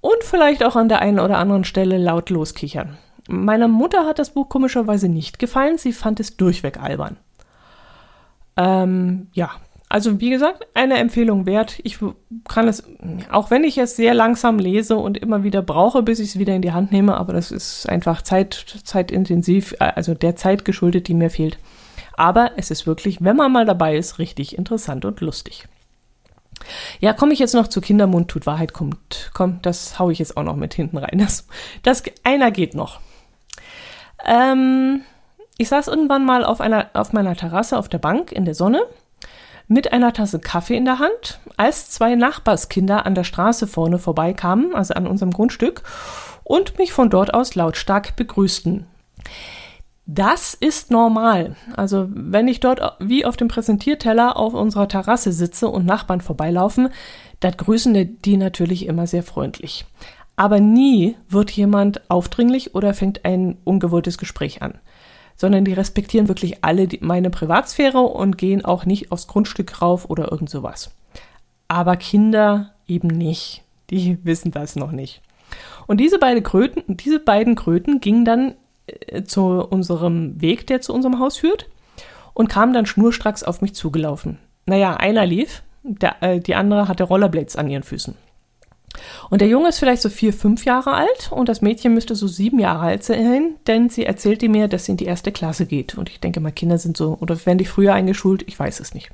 und 0.00 0.22
vielleicht 0.22 0.64
auch 0.64 0.76
an 0.76 0.88
der 0.88 1.00
einen 1.00 1.20
oder 1.20 1.38
anderen 1.38 1.64
Stelle 1.64 1.98
laut 1.98 2.30
loskichern. 2.30 2.96
Meiner 3.32 3.66
Mutter 3.66 4.06
hat 4.06 4.18
das 4.18 4.30
Buch 4.30 4.48
komischerweise 4.48 5.08
nicht 5.08 5.38
gefallen, 5.38 5.78
sie 5.78 5.92
fand 5.92 6.20
es 6.20 6.36
durchweg 6.36 6.78
albern. 6.78 7.16
Ähm, 8.58 9.28
ja, 9.32 9.50
also 9.88 10.20
wie 10.20 10.28
gesagt, 10.28 10.66
eine 10.74 10.98
Empfehlung 10.98 11.46
wert. 11.46 11.80
Ich 11.82 11.98
kann 12.46 12.68
es, 12.68 12.84
auch 13.30 13.50
wenn 13.50 13.64
ich 13.64 13.78
es 13.78 13.96
sehr 13.96 14.12
langsam 14.12 14.58
lese 14.58 14.96
und 14.96 15.16
immer 15.16 15.44
wieder 15.44 15.62
brauche, 15.62 16.02
bis 16.02 16.18
ich 16.18 16.28
es 16.30 16.38
wieder 16.38 16.54
in 16.54 16.62
die 16.62 16.72
Hand 16.72 16.92
nehme, 16.92 17.16
aber 17.16 17.32
das 17.32 17.50
ist 17.50 17.88
einfach 17.88 18.22
Zeit, 18.22 18.76
zeitintensiv, 18.84 19.72
äh, 19.80 19.92
also 19.96 20.14
der 20.14 20.36
Zeit 20.36 20.64
geschuldet, 20.66 21.08
die 21.08 21.14
mir 21.14 21.30
fehlt. 21.30 21.58
Aber 22.14 22.52
es 22.56 22.70
ist 22.70 22.86
wirklich, 22.86 23.24
wenn 23.24 23.36
man 23.36 23.50
mal 23.50 23.64
dabei 23.64 23.96
ist, 23.96 24.18
richtig 24.18 24.58
interessant 24.58 25.04
und 25.06 25.20
lustig. 25.20 25.68
Ja, 27.00 27.14
komme 27.14 27.32
ich 27.32 27.38
jetzt 27.38 27.54
noch 27.54 27.68
zu 27.68 27.80
Kindermund 27.80 28.28
tut 28.28 28.44
Wahrheit 28.44 28.74
kommt. 28.74 29.30
Komm, 29.32 29.60
das 29.62 29.98
haue 29.98 30.12
ich 30.12 30.18
jetzt 30.18 30.36
auch 30.36 30.42
noch 30.42 30.56
mit 30.56 30.74
hinten 30.74 30.98
rein. 30.98 31.18
Das, 31.18 31.46
das 31.82 32.02
einer 32.24 32.50
geht 32.50 32.74
noch. 32.74 33.00
Ähm, 34.24 35.02
ich 35.58 35.68
saß 35.68 35.88
irgendwann 35.88 36.24
mal 36.24 36.44
auf, 36.44 36.60
einer, 36.60 36.90
auf 36.94 37.12
meiner 37.12 37.36
Terrasse 37.36 37.78
auf 37.78 37.88
der 37.88 37.98
Bank 37.98 38.32
in 38.32 38.44
der 38.44 38.54
Sonne 38.54 38.82
mit 39.68 39.92
einer 39.92 40.12
Tasse 40.12 40.38
Kaffee 40.38 40.76
in 40.76 40.84
der 40.84 40.98
Hand, 40.98 41.40
als 41.56 41.90
zwei 41.90 42.14
Nachbarskinder 42.14 43.06
an 43.06 43.14
der 43.14 43.24
Straße 43.24 43.66
vorne 43.66 43.98
vorbeikamen, 43.98 44.74
also 44.74 44.94
an 44.94 45.06
unserem 45.06 45.32
Grundstück, 45.32 45.82
und 46.44 46.78
mich 46.78 46.92
von 46.92 47.10
dort 47.10 47.32
aus 47.32 47.54
lautstark 47.54 48.16
begrüßten. 48.16 48.86
Das 50.04 50.54
ist 50.54 50.90
normal. 50.90 51.54
Also 51.76 52.08
wenn 52.10 52.48
ich 52.48 52.60
dort 52.60 52.80
wie 52.98 53.24
auf 53.24 53.36
dem 53.36 53.48
Präsentierteller 53.48 54.36
auf 54.36 54.52
unserer 54.52 54.88
Terrasse 54.88 55.32
sitze 55.32 55.68
und 55.68 55.86
Nachbarn 55.86 56.20
vorbeilaufen, 56.20 56.88
dann 57.40 57.56
grüßen 57.56 58.20
die 58.20 58.36
natürlich 58.36 58.86
immer 58.86 59.06
sehr 59.06 59.22
freundlich. 59.22 59.86
Aber 60.36 60.60
nie 60.60 61.16
wird 61.28 61.50
jemand 61.50 62.10
aufdringlich 62.10 62.74
oder 62.74 62.94
fängt 62.94 63.24
ein 63.24 63.58
ungewolltes 63.64 64.18
Gespräch 64.18 64.62
an. 64.62 64.78
sondern 65.34 65.64
die 65.64 65.72
respektieren 65.72 66.28
wirklich 66.28 66.62
alle 66.62 66.86
die, 66.86 66.98
meine 67.00 67.30
Privatsphäre 67.30 67.98
und 67.98 68.38
gehen 68.38 68.64
auch 68.64 68.84
nicht 68.84 69.10
aufs 69.10 69.26
Grundstück 69.26 69.82
rauf 69.82 70.08
oder 70.08 70.30
irgend 70.30 70.50
sowas. 70.50 70.92
Aber 71.68 71.96
Kinder 71.96 72.74
eben 72.86 73.08
nicht. 73.08 73.62
Die 73.90 74.18
wissen 74.24 74.52
das 74.52 74.76
noch 74.76 74.92
nicht. 74.92 75.20
Und 75.86 75.98
diese, 75.98 76.18
beide 76.18 76.42
Kröten, 76.42 76.82
diese 76.86 77.18
beiden 77.18 77.54
Kröten 77.54 78.00
gingen 78.00 78.24
dann 78.24 78.54
äh, 78.86 79.24
zu 79.24 79.42
unserem 79.42 80.40
Weg, 80.40 80.66
der 80.66 80.80
zu 80.80 80.94
unserem 80.94 81.18
Haus 81.18 81.36
führt, 81.36 81.68
und 82.34 82.48
kamen 82.48 82.72
dann 82.72 82.86
schnurstracks 82.86 83.42
auf 83.42 83.60
mich 83.60 83.74
zugelaufen. 83.74 84.38
Naja, 84.64 84.96
einer 84.96 85.26
lief, 85.26 85.62
der, 85.82 86.22
äh, 86.22 86.40
die 86.40 86.54
andere 86.54 86.88
hatte 86.88 87.04
Rollerblades 87.04 87.56
an 87.56 87.68
ihren 87.68 87.82
Füßen. 87.82 88.14
Und 89.30 89.40
der 89.40 89.48
Junge 89.48 89.68
ist 89.68 89.78
vielleicht 89.78 90.02
so 90.02 90.08
vier, 90.08 90.32
fünf 90.32 90.64
Jahre 90.64 90.92
alt 90.92 91.30
und 91.30 91.48
das 91.48 91.62
Mädchen 91.62 91.94
müsste 91.94 92.14
so 92.14 92.26
sieben 92.26 92.58
Jahre 92.58 92.84
alt 92.84 93.04
sein, 93.04 93.54
denn 93.66 93.88
sie 93.88 94.04
erzählte 94.04 94.48
mir, 94.48 94.68
dass 94.68 94.84
sie 94.84 94.92
in 94.92 94.98
die 94.98 95.06
erste 95.06 95.32
Klasse 95.32 95.66
geht. 95.66 95.96
Und 95.96 96.10
ich 96.10 96.20
denke 96.20 96.40
mal, 96.40 96.52
Kinder 96.52 96.78
sind 96.78 96.96
so, 96.96 97.16
oder 97.20 97.44
werden 97.46 97.58
die 97.58 97.64
früher 97.64 97.94
eingeschult? 97.94 98.42
Ich 98.46 98.58
weiß 98.58 98.80
es 98.80 98.94
nicht. 98.94 99.10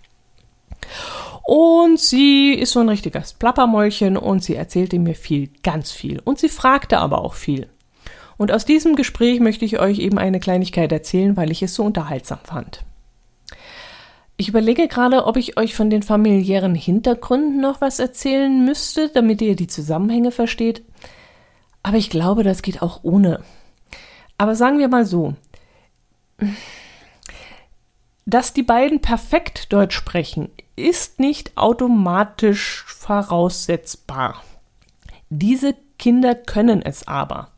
Und 1.45 1.99
sie 1.99 2.53
ist 2.53 2.73
so 2.73 2.81
ein 2.81 2.89
richtiges 2.89 3.33
Plappermäulchen 3.33 4.17
und 4.17 4.45
sie 4.45 4.55
erzählte 4.55 4.99
mir 4.99 5.15
viel, 5.15 5.51
ganz 5.63 5.93
viel. 5.93 6.21
Und 6.25 6.39
sie 6.39 6.49
fragte 6.49 6.99
aber 6.99 7.23
auch 7.23 7.35
viel. 7.35 7.69
Und 8.37 8.53
aus 8.53 8.65
diesem 8.65 8.97
Gespräch 8.97 9.41
möchte 9.41 9.65
ich 9.65 9.81
euch 9.81 9.99
eben 9.99 10.19
eine 10.19 10.41
Kleinigkeit 10.41 10.93
erzählen, 10.93 11.37
weil 11.37 11.51
ich 11.51 11.63
es 11.63 11.75
so 11.75 11.85
unterhaltsam 11.85 12.39
fand. 12.45 12.85
Ich 14.41 14.49
überlege 14.49 14.87
gerade, 14.87 15.27
ob 15.27 15.37
ich 15.37 15.59
euch 15.59 15.75
von 15.75 15.91
den 15.91 16.05
familiären 16.05 16.77
Hintergründen 16.77 17.61
noch 17.61 17.81
was 17.81 17.99
erzählen 17.99 18.65
müsste, 18.65 19.09
damit 19.09 19.43
ihr 19.43 19.57
die 19.57 19.67
Zusammenhänge 19.67 20.31
versteht. 20.31 20.85
Aber 21.83 21.97
ich 21.97 22.09
glaube, 22.09 22.45
das 22.45 22.63
geht 22.63 22.81
auch 22.81 23.01
ohne. 23.03 23.43
Aber 24.39 24.55
sagen 24.55 24.79
wir 24.79 24.87
mal 24.87 25.05
so, 25.05 25.35
dass 28.27 28.53
die 28.53 28.63
beiden 28.63 29.01
perfekt 29.01 29.73
Deutsch 29.73 29.97
sprechen, 29.97 30.51
ist 30.77 31.19
nicht 31.19 31.57
automatisch 31.57 32.85
voraussetzbar. 32.87 34.45
Diese 35.31 35.75
Kinder 35.99 36.37
können 36.37 36.81
es 36.81 37.09
aber. 37.09 37.51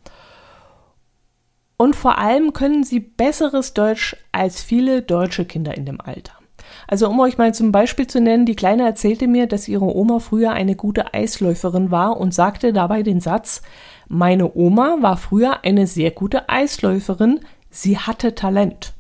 Und 1.77 1.95
vor 1.95 2.17
allem 2.17 2.55
können 2.55 2.85
sie 2.85 3.01
besseres 3.01 3.75
Deutsch 3.75 4.17
als 4.33 4.63
viele 4.63 5.03
deutsche 5.03 5.45
Kinder 5.45 5.77
in 5.77 5.85
dem 5.85 6.01
Alter. 6.01 6.40
Also 6.87 7.09
um 7.09 7.19
euch 7.21 7.39
mal 7.39 7.55
zum 7.55 7.73
Beispiel 7.73 8.07
zu 8.07 8.21
nennen, 8.21 8.47
die 8.47 8.57
Kleine 8.57 8.85
erzählte 8.85 9.27
mir, 9.27 9.47
dass 9.47 9.69
ihre 9.69 9.95
Oma 9.95 10.19
früher 10.19 10.53
eine 10.53 10.77
gute 10.77 11.15
Eisläuferin 11.15 11.91
war 11.91 12.19
und 12.19 12.35
sagte 12.35 12.73
dabei 12.73 13.03
den 13.03 13.21
Satz, 13.21 13.63
meine 14.09 14.55
Oma 14.55 14.99
war 15.01 15.17
früher 15.17 15.65
eine 15.65 15.87
sehr 15.87 16.11
gute 16.11 16.49
Eisläuferin, 16.49 17.41
sie 17.71 17.99
hatte 17.99 18.35
Talent. 18.35 18.95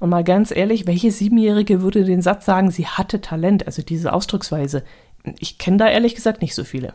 Und 0.00 0.10
mal 0.10 0.24
ganz 0.24 0.50
ehrlich, 0.50 0.86
welche 0.86 1.12
Siebenjährige 1.12 1.82
würde 1.82 2.04
den 2.04 2.22
Satz 2.22 2.44
sagen, 2.44 2.70
sie 2.70 2.86
hatte 2.86 3.20
Talent, 3.20 3.66
also 3.66 3.82
diese 3.82 4.12
Ausdrucksweise? 4.12 4.82
Ich 5.38 5.58
kenne 5.58 5.78
da 5.78 5.88
ehrlich 5.88 6.14
gesagt 6.14 6.42
nicht 6.42 6.54
so 6.54 6.64
viele. 6.64 6.94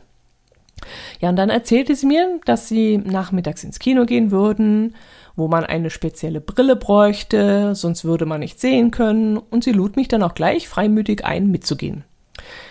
Ja, 1.20 1.30
und 1.30 1.36
dann 1.36 1.50
erzählte 1.50 1.96
sie 1.96 2.08
mir, 2.08 2.40
dass 2.46 2.68
sie 2.68 2.98
nachmittags 2.98 3.64
ins 3.64 3.80
Kino 3.80 4.06
gehen 4.06 4.32
würden, 4.32 4.96
wo 5.36 5.48
man 5.48 5.66
eine 5.66 5.90
spezielle 5.90 6.42
Brille 6.42 6.76
bräuchte, 6.76 7.76
sonst 7.76 8.06
würde 8.06 8.26
man 8.26 8.40
nicht 8.40 8.60
sehen 8.60 8.92
können, 8.92 9.38
und 9.38 9.64
sie 9.64 9.72
lud 9.72 9.96
mich 9.96 10.08
dann 10.08 10.24
auch 10.24 10.36
gleich 10.36 10.68
freimütig 10.68 11.26
ein, 11.26 11.50
mitzugehen. 11.50 12.04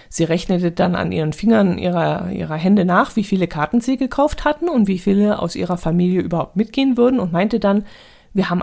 Sie 0.09 0.25
rechnete 0.25 0.71
dann 0.73 0.95
an 0.95 1.11
ihren 1.11 1.33
Fingern 1.33 1.79
ihrer, 1.79 2.31
ihrer 2.31 2.57
Hände 2.57 2.85
nach, 2.85 3.17
wie 3.17 3.25
viele 3.25 3.49
Karten 3.49 3.81
sie 3.81 3.97
gekauft 3.97 4.45
hatten 4.45 4.69
und 4.69 4.87
wie 4.87 4.99
viele 4.99 5.39
aus 5.39 5.57
ihrer 5.57 5.79
Familie 5.79 6.21
überhaupt 6.21 6.55
mitgehen 6.57 6.97
würden 6.97 7.19
und 7.19 7.33
meinte 7.33 7.59
dann, 7.59 7.87
wir 8.35 8.51
haben 8.51 8.63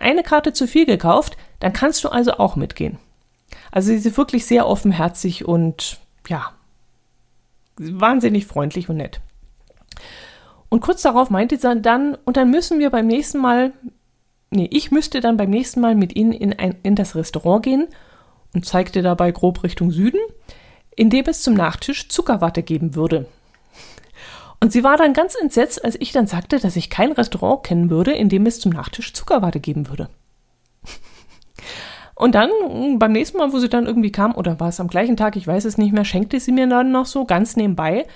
eine 0.00 0.22
Karte 0.22 0.52
zu 0.52 0.66
viel 0.66 0.86
gekauft, 0.86 1.36
dann 1.60 1.72
kannst 1.72 2.04
du 2.04 2.08
also 2.08 2.32
auch 2.32 2.56
mitgehen. 2.56 2.98
Also 3.70 3.88
sie 3.88 4.08
ist 4.08 4.16
wirklich 4.16 4.46
sehr 4.46 4.66
offenherzig 4.66 5.44
und 5.46 6.00
ja, 6.28 6.52
wahnsinnig 7.76 8.46
freundlich 8.46 8.88
und 8.88 8.96
nett. 8.96 9.20
Und 10.68 10.80
kurz 10.80 11.02
darauf 11.02 11.30
meinte 11.30 11.56
sie 11.56 11.80
dann, 11.80 12.16
und 12.24 12.36
dann 12.36 12.50
müssen 12.50 12.78
wir 12.78 12.90
beim 12.90 13.06
nächsten 13.06 13.38
Mal, 13.38 13.72
nee, 14.50 14.68
ich 14.70 14.90
müsste 14.90 15.20
dann 15.20 15.36
beim 15.36 15.50
nächsten 15.50 15.80
Mal 15.80 15.94
mit 15.94 16.14
ihnen 16.16 16.32
in, 16.32 16.52
ein, 16.52 16.76
in 16.82 16.94
das 16.94 17.14
Restaurant 17.14 17.62
gehen 17.62 17.88
und 18.54 18.66
zeigte 18.66 19.02
dabei 19.02 19.30
grob 19.32 19.62
Richtung 19.62 19.90
Süden, 19.90 20.20
in 20.94 21.10
dem 21.10 21.24
es 21.26 21.42
zum 21.42 21.54
Nachtisch 21.54 22.08
Zuckerwatte 22.08 22.62
geben 22.62 22.94
würde. 22.94 23.26
Und 24.60 24.72
sie 24.72 24.82
war 24.82 24.96
dann 24.96 25.12
ganz 25.12 25.36
entsetzt, 25.40 25.84
als 25.84 25.96
ich 26.00 26.12
dann 26.12 26.26
sagte, 26.26 26.58
dass 26.58 26.76
ich 26.76 26.90
kein 26.90 27.12
Restaurant 27.12 27.62
kennen 27.62 27.90
würde, 27.90 28.12
in 28.12 28.28
dem 28.28 28.44
es 28.46 28.60
zum 28.60 28.72
Nachtisch 28.72 29.14
Zuckerwatte 29.14 29.60
geben 29.60 29.88
würde. 29.88 30.08
Und 32.16 32.34
dann 32.34 32.50
beim 32.98 33.12
nächsten 33.12 33.38
Mal, 33.38 33.52
wo 33.52 33.60
sie 33.60 33.68
dann 33.68 33.86
irgendwie 33.86 34.10
kam, 34.10 34.34
oder 34.34 34.58
war 34.58 34.70
es 34.70 34.80
am 34.80 34.88
gleichen 34.88 35.16
Tag, 35.16 35.36
ich 35.36 35.46
weiß 35.46 35.64
es 35.64 35.78
nicht 35.78 35.92
mehr, 35.92 36.04
schenkte 36.04 36.40
sie 36.40 36.50
mir 36.50 36.66
dann 36.66 36.90
noch 36.90 37.06
so 37.06 37.24
ganz 37.24 37.54
nebenbei 37.54 38.06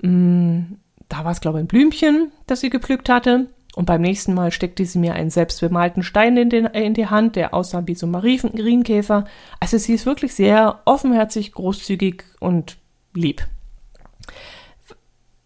mh, 0.00 0.10
mm, 0.10 0.78
da 1.08 1.24
war 1.24 1.32
es, 1.32 1.40
glaube 1.40 1.58
ich, 1.58 1.64
ein 1.64 1.68
Blümchen, 1.68 2.32
das 2.46 2.60
sie 2.60 2.70
gepflückt 2.70 3.08
hatte. 3.08 3.46
Und 3.74 3.84
beim 3.84 4.00
nächsten 4.00 4.34
Mal 4.34 4.50
steckte 4.50 4.84
sie 4.84 4.98
mir 4.98 5.14
einen 5.14 5.30
selbstbemalten 5.30 6.02
Stein 6.02 6.36
in, 6.36 6.50
den, 6.50 6.66
äh, 6.66 6.82
in 6.82 6.94
die 6.94 7.06
Hand, 7.06 7.36
der 7.36 7.54
aussah 7.54 7.86
wie 7.86 7.94
so 7.94 8.06
ein 8.06 8.10
Marienkäfer. 8.10 9.24
Also 9.60 9.78
sie 9.78 9.94
ist 9.94 10.06
wirklich 10.06 10.34
sehr 10.34 10.80
offenherzig, 10.84 11.52
großzügig 11.52 12.24
und 12.40 12.76
lieb. 13.14 13.46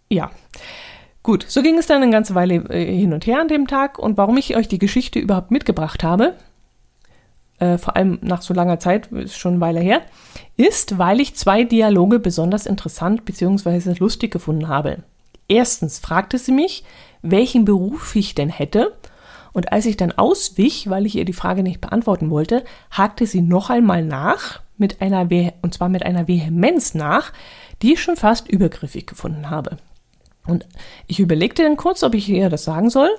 Ja. 0.09 0.31
Gut, 1.23 1.45
so 1.47 1.63
ging 1.63 1.79
es 1.79 1.87
dann 1.87 2.03
eine 2.03 2.11
ganze 2.11 2.35
Weile 2.35 2.55
äh, 2.71 2.97
hin 2.97 3.13
und 3.13 3.27
her 3.27 3.41
an 3.41 3.49
dem 3.49 3.67
Tag. 3.67 3.99
Und 3.99 4.17
warum 4.17 4.37
ich 4.39 4.57
euch 4.57 4.67
die 4.67 4.79
Geschichte 4.79 5.19
überhaupt 5.19 5.51
mitgebracht 5.51 6.03
habe, 6.03 6.35
äh, 7.59 7.79
vor 7.79 7.97
allem 7.97 8.19
nach 8.23 8.43
so 8.43 8.55
langer 8.55 8.81
Zeit, 8.81 9.09
ist 9.13 9.37
schon 9.37 9.53
eine 9.53 9.61
Weile 9.61 9.81
her, 9.81 10.01
ist, 10.57 10.99
weil 10.99 11.21
ich 11.21 11.37
zwei 11.37 11.65
Dialoge 11.65 12.19
besonders 12.19 12.67
interessant 12.67 13.25
bzw. 13.25 13.95
lustig 13.99 14.33
gefunden 14.33 14.69
habe. 14.69 15.05
Erstens 15.49 15.99
fragte 15.99 16.39
sie 16.39 16.53
mich, 16.53 16.85
welchen 17.23 17.65
Beruf 17.65 18.15
ich 18.17 18.35
denn 18.35 18.49
hätte, 18.49 18.97
und 19.53 19.71
als 19.71 19.87
ich 19.87 19.97
dann 19.97 20.13
auswich, 20.13 20.89
weil 20.89 21.07
ich 21.07 21.17
ihr 21.17 21.25
die 21.25 21.33
Frage 21.33 21.63
nicht 21.63 21.81
beantworten 21.81 22.31
wollte, 22.31 22.65
hakte 22.91 23.27
sie 23.27 23.43
noch 23.43 23.71
einmal 23.71 24.05
nach, 24.05 24.61
mit 24.79 25.01
einer 25.01 25.29
und 25.61 25.75
zwar 25.75 25.89
mit 25.89 26.05
einer 26.05 26.27
Vehemenz 26.27 26.95
nach, 26.95 27.33
die 27.83 27.93
ich 27.93 28.03
schon 28.03 28.17
fast 28.17 28.49
übergriffig 28.49 29.07
gefunden 29.07 29.51
habe. 29.51 29.77
Und 30.47 30.67
ich 31.07 31.21
überlegte 31.21 31.63
dann 31.63 31.77
kurz, 31.77 32.03
ob 32.03 32.15
ich 32.15 32.29
ihr 32.29 32.49
das 32.49 32.65
sagen 32.65 32.91
soll, 32.91 33.11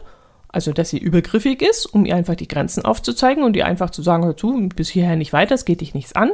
also 0.50 0.74
dass 0.74 0.90
sie 0.90 0.98
übergriffig 0.98 1.62
ist, 1.62 1.86
um 1.86 2.06
ihr 2.06 2.16
einfach 2.16 2.36
die 2.36 2.48
Grenzen 2.48 2.84
aufzuzeigen 2.84 3.44
und 3.44 3.56
ihr 3.56 3.66
einfach 3.66 3.92
zu 3.92 4.02
sagen, 4.02 4.26
hör 4.26 4.36
zu, 4.36 4.70
bis 4.76 4.90
hierher 4.90 5.16
nicht 5.16 5.34
weiter, 5.34 5.56
es 5.56 5.66
geht 5.66 5.82
dich 5.82 5.94
nichts 5.94 6.14
an. 6.14 6.32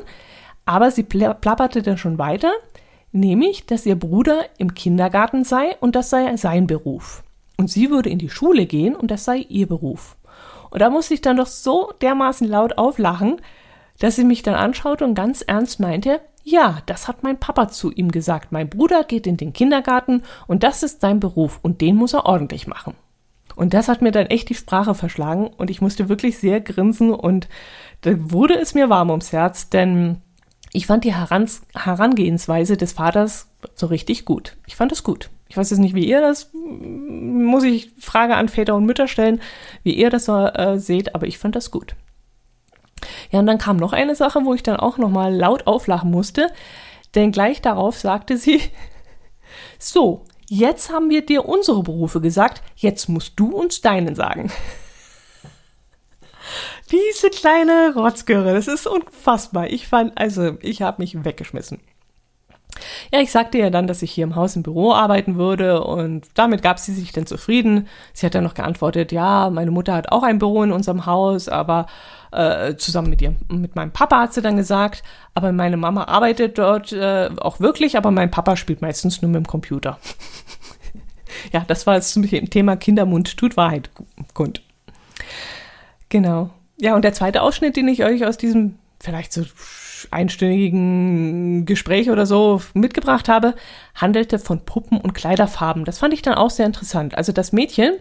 Aber 0.65 0.91
sie 0.91 1.03
plapperte 1.03 1.81
dann 1.81 1.97
schon 1.97 2.17
weiter, 2.17 2.51
nämlich, 3.11 3.65
dass 3.65 3.85
ihr 3.85 3.95
Bruder 3.97 4.45
im 4.57 4.73
Kindergarten 4.73 5.43
sei 5.43 5.75
und 5.79 5.95
das 5.95 6.09
sei 6.09 6.35
sein 6.37 6.67
Beruf. 6.67 7.23
Und 7.57 7.69
sie 7.69 7.89
würde 7.89 8.09
in 8.09 8.19
die 8.19 8.29
Schule 8.29 8.65
gehen 8.65 8.95
und 8.95 9.11
das 9.11 9.25
sei 9.25 9.37
ihr 9.49 9.67
Beruf. 9.67 10.17
Und 10.69 10.81
da 10.81 10.89
musste 10.89 11.13
ich 11.13 11.21
dann 11.21 11.37
doch 11.37 11.47
so 11.47 11.91
dermaßen 12.01 12.47
laut 12.47 12.77
auflachen, 12.77 13.41
dass 13.99 14.15
sie 14.15 14.23
mich 14.23 14.43
dann 14.43 14.55
anschaute 14.55 15.03
und 15.03 15.15
ganz 15.15 15.41
ernst 15.41 15.79
meinte, 15.79 16.21
ja, 16.43 16.81
das 16.85 17.07
hat 17.07 17.21
mein 17.21 17.39
Papa 17.39 17.67
zu 17.67 17.91
ihm 17.91 18.11
gesagt. 18.11 18.51
Mein 18.51 18.69
Bruder 18.69 19.03
geht 19.03 19.27
in 19.27 19.37
den 19.37 19.53
Kindergarten 19.53 20.23
und 20.47 20.63
das 20.63 20.83
ist 20.83 21.01
sein 21.01 21.19
Beruf 21.19 21.59
und 21.61 21.81
den 21.81 21.95
muss 21.95 22.13
er 22.13 22.25
ordentlich 22.25 22.65
machen. 22.65 22.95
Und 23.55 23.73
das 23.73 23.89
hat 23.89 24.01
mir 24.01 24.11
dann 24.11 24.27
echt 24.27 24.47
die 24.49 24.55
Sprache 24.55 24.95
verschlagen 24.95 25.47
und 25.47 25.69
ich 25.69 25.81
musste 25.81 26.07
wirklich 26.07 26.37
sehr 26.37 26.61
grinsen 26.61 27.11
und 27.11 27.49
da 28.01 28.11
wurde 28.15 28.57
es 28.57 28.73
mir 28.73 28.89
warm 28.89 29.09
ums 29.09 29.33
Herz, 29.33 29.69
denn 29.69 30.21
ich 30.71 30.85
fand 30.85 31.03
die 31.03 31.15
Herans 31.15 31.61
Herangehensweise 31.73 32.77
des 32.77 32.93
Vaters 32.93 33.47
so 33.75 33.87
richtig 33.87 34.25
gut. 34.25 34.55
Ich 34.67 34.75
fand 34.75 34.91
es 34.91 35.03
gut. 35.03 35.29
Ich 35.47 35.57
weiß 35.57 35.71
jetzt 35.71 35.79
nicht, 35.79 35.95
wie 35.95 36.07
ihr 36.07 36.21
das, 36.21 36.51
muss 36.53 37.63
ich 37.63 37.91
Frage 37.99 38.35
an 38.35 38.49
Väter 38.49 38.75
und 38.75 38.85
Mütter 38.85 39.07
stellen, 39.07 39.41
wie 39.83 39.95
ihr 39.95 40.11
das 40.11 40.25
so 40.25 40.37
äh, 40.37 40.77
seht, 40.77 41.15
aber 41.15 41.25
ich 41.25 41.39
fand 41.39 41.55
das 41.55 41.71
gut. 41.71 41.95
Ja, 43.31 43.39
und 43.39 43.47
dann 43.47 43.57
kam 43.57 43.77
noch 43.77 43.93
eine 43.93 44.13
Sache, 44.15 44.45
wo 44.45 44.53
ich 44.53 44.61
dann 44.61 44.75
auch 44.75 44.97
nochmal 44.97 45.33
laut 45.33 45.65
auflachen 45.65 46.11
musste, 46.11 46.51
denn 47.15 47.31
gleich 47.31 47.61
darauf 47.61 47.97
sagte 47.97 48.37
sie, 48.37 48.61
so, 49.79 50.25
jetzt 50.47 50.91
haben 50.91 51.09
wir 51.09 51.25
dir 51.25 51.45
unsere 51.45 51.81
Berufe 51.81 52.21
gesagt, 52.21 52.61
jetzt 52.75 53.09
musst 53.09 53.39
du 53.39 53.49
uns 53.49 53.81
deinen 53.81 54.13
sagen. 54.13 54.51
Diese 56.91 57.29
kleine 57.29 57.93
Rotzgöre, 57.95 58.53
das 58.53 58.67
ist 58.67 58.87
unfassbar. 58.87 59.67
Ich 59.69 59.87
fand, 59.87 60.17
also, 60.17 60.57
ich 60.61 60.81
habe 60.81 61.01
mich 61.01 61.23
weggeschmissen. 61.23 61.79
Ja, 63.11 63.19
ich 63.19 63.31
sagte 63.31 63.57
ihr 63.57 63.71
dann, 63.71 63.87
dass 63.87 64.01
ich 64.01 64.11
hier 64.11 64.23
im 64.23 64.35
Haus 64.35 64.55
im 64.55 64.63
Büro 64.63 64.93
arbeiten 64.93 65.37
würde 65.37 65.83
und 65.83 66.27
damit 66.35 66.61
gab 66.61 66.79
sie 66.79 66.93
sich 66.93 67.11
dann 67.11 67.25
zufrieden. 67.25 67.87
Sie 68.13 68.25
hat 68.25 68.35
dann 68.35 68.43
noch 68.43 68.53
geantwortet, 68.53 69.11
ja, 69.11 69.49
meine 69.49 69.71
Mutter 69.71 69.93
hat 69.93 70.11
auch 70.11 70.23
ein 70.23 70.39
Büro 70.39 70.63
in 70.63 70.71
unserem 70.71 71.05
Haus, 71.05 71.49
aber 71.49 71.87
äh, 72.31 72.75
zusammen 72.75 73.09
mit 73.09 73.21
ihr, 73.21 73.35
mit 73.49 73.75
meinem 73.75 73.91
Papa 73.91 74.21
hat 74.21 74.33
sie 74.33 74.41
dann 74.41 74.55
gesagt, 74.55 75.03
aber 75.33 75.51
meine 75.51 75.77
Mama 75.77 76.03
arbeitet 76.05 76.57
dort 76.57 76.91
äh, 76.91 77.29
auch 77.37 77.59
wirklich, 77.59 77.97
aber 77.97 78.11
mein 78.11 78.31
Papa 78.31 78.55
spielt 78.55 78.81
meistens 78.81 79.21
nur 79.21 79.31
mit 79.31 79.39
dem 79.39 79.47
Computer. 79.47 79.97
ja, 81.51 81.65
das 81.67 81.87
war 81.87 81.95
jetzt 81.95 82.13
zum 82.13 82.23
Thema 82.23 82.75
Kindermund 82.75 83.35
tut 83.35 83.57
Wahrheit 83.57 83.89
kund. 84.33 84.61
Genau. 86.09 86.51
Ja, 86.79 86.95
und 86.95 87.03
der 87.03 87.13
zweite 87.13 87.41
Ausschnitt, 87.41 87.75
den 87.75 87.87
ich 87.87 88.03
euch 88.03 88.25
aus 88.25 88.37
diesem 88.37 88.75
vielleicht 89.01 89.33
so 89.33 89.43
einstündigen 90.11 91.65
Gespräch 91.65 92.09
oder 92.09 92.25
so 92.25 92.61
mitgebracht 92.73 93.27
habe, 93.27 93.55
handelte 93.95 94.39
von 94.39 94.61
Puppen 94.61 94.99
und 94.99 95.13
Kleiderfarben. 95.13 95.85
Das 95.85 95.99
fand 95.99 96.13
ich 96.13 96.21
dann 96.21 96.35
auch 96.35 96.49
sehr 96.49 96.65
interessant. 96.65 97.17
Also 97.17 97.31
das 97.31 97.51
Mädchen, 97.51 97.93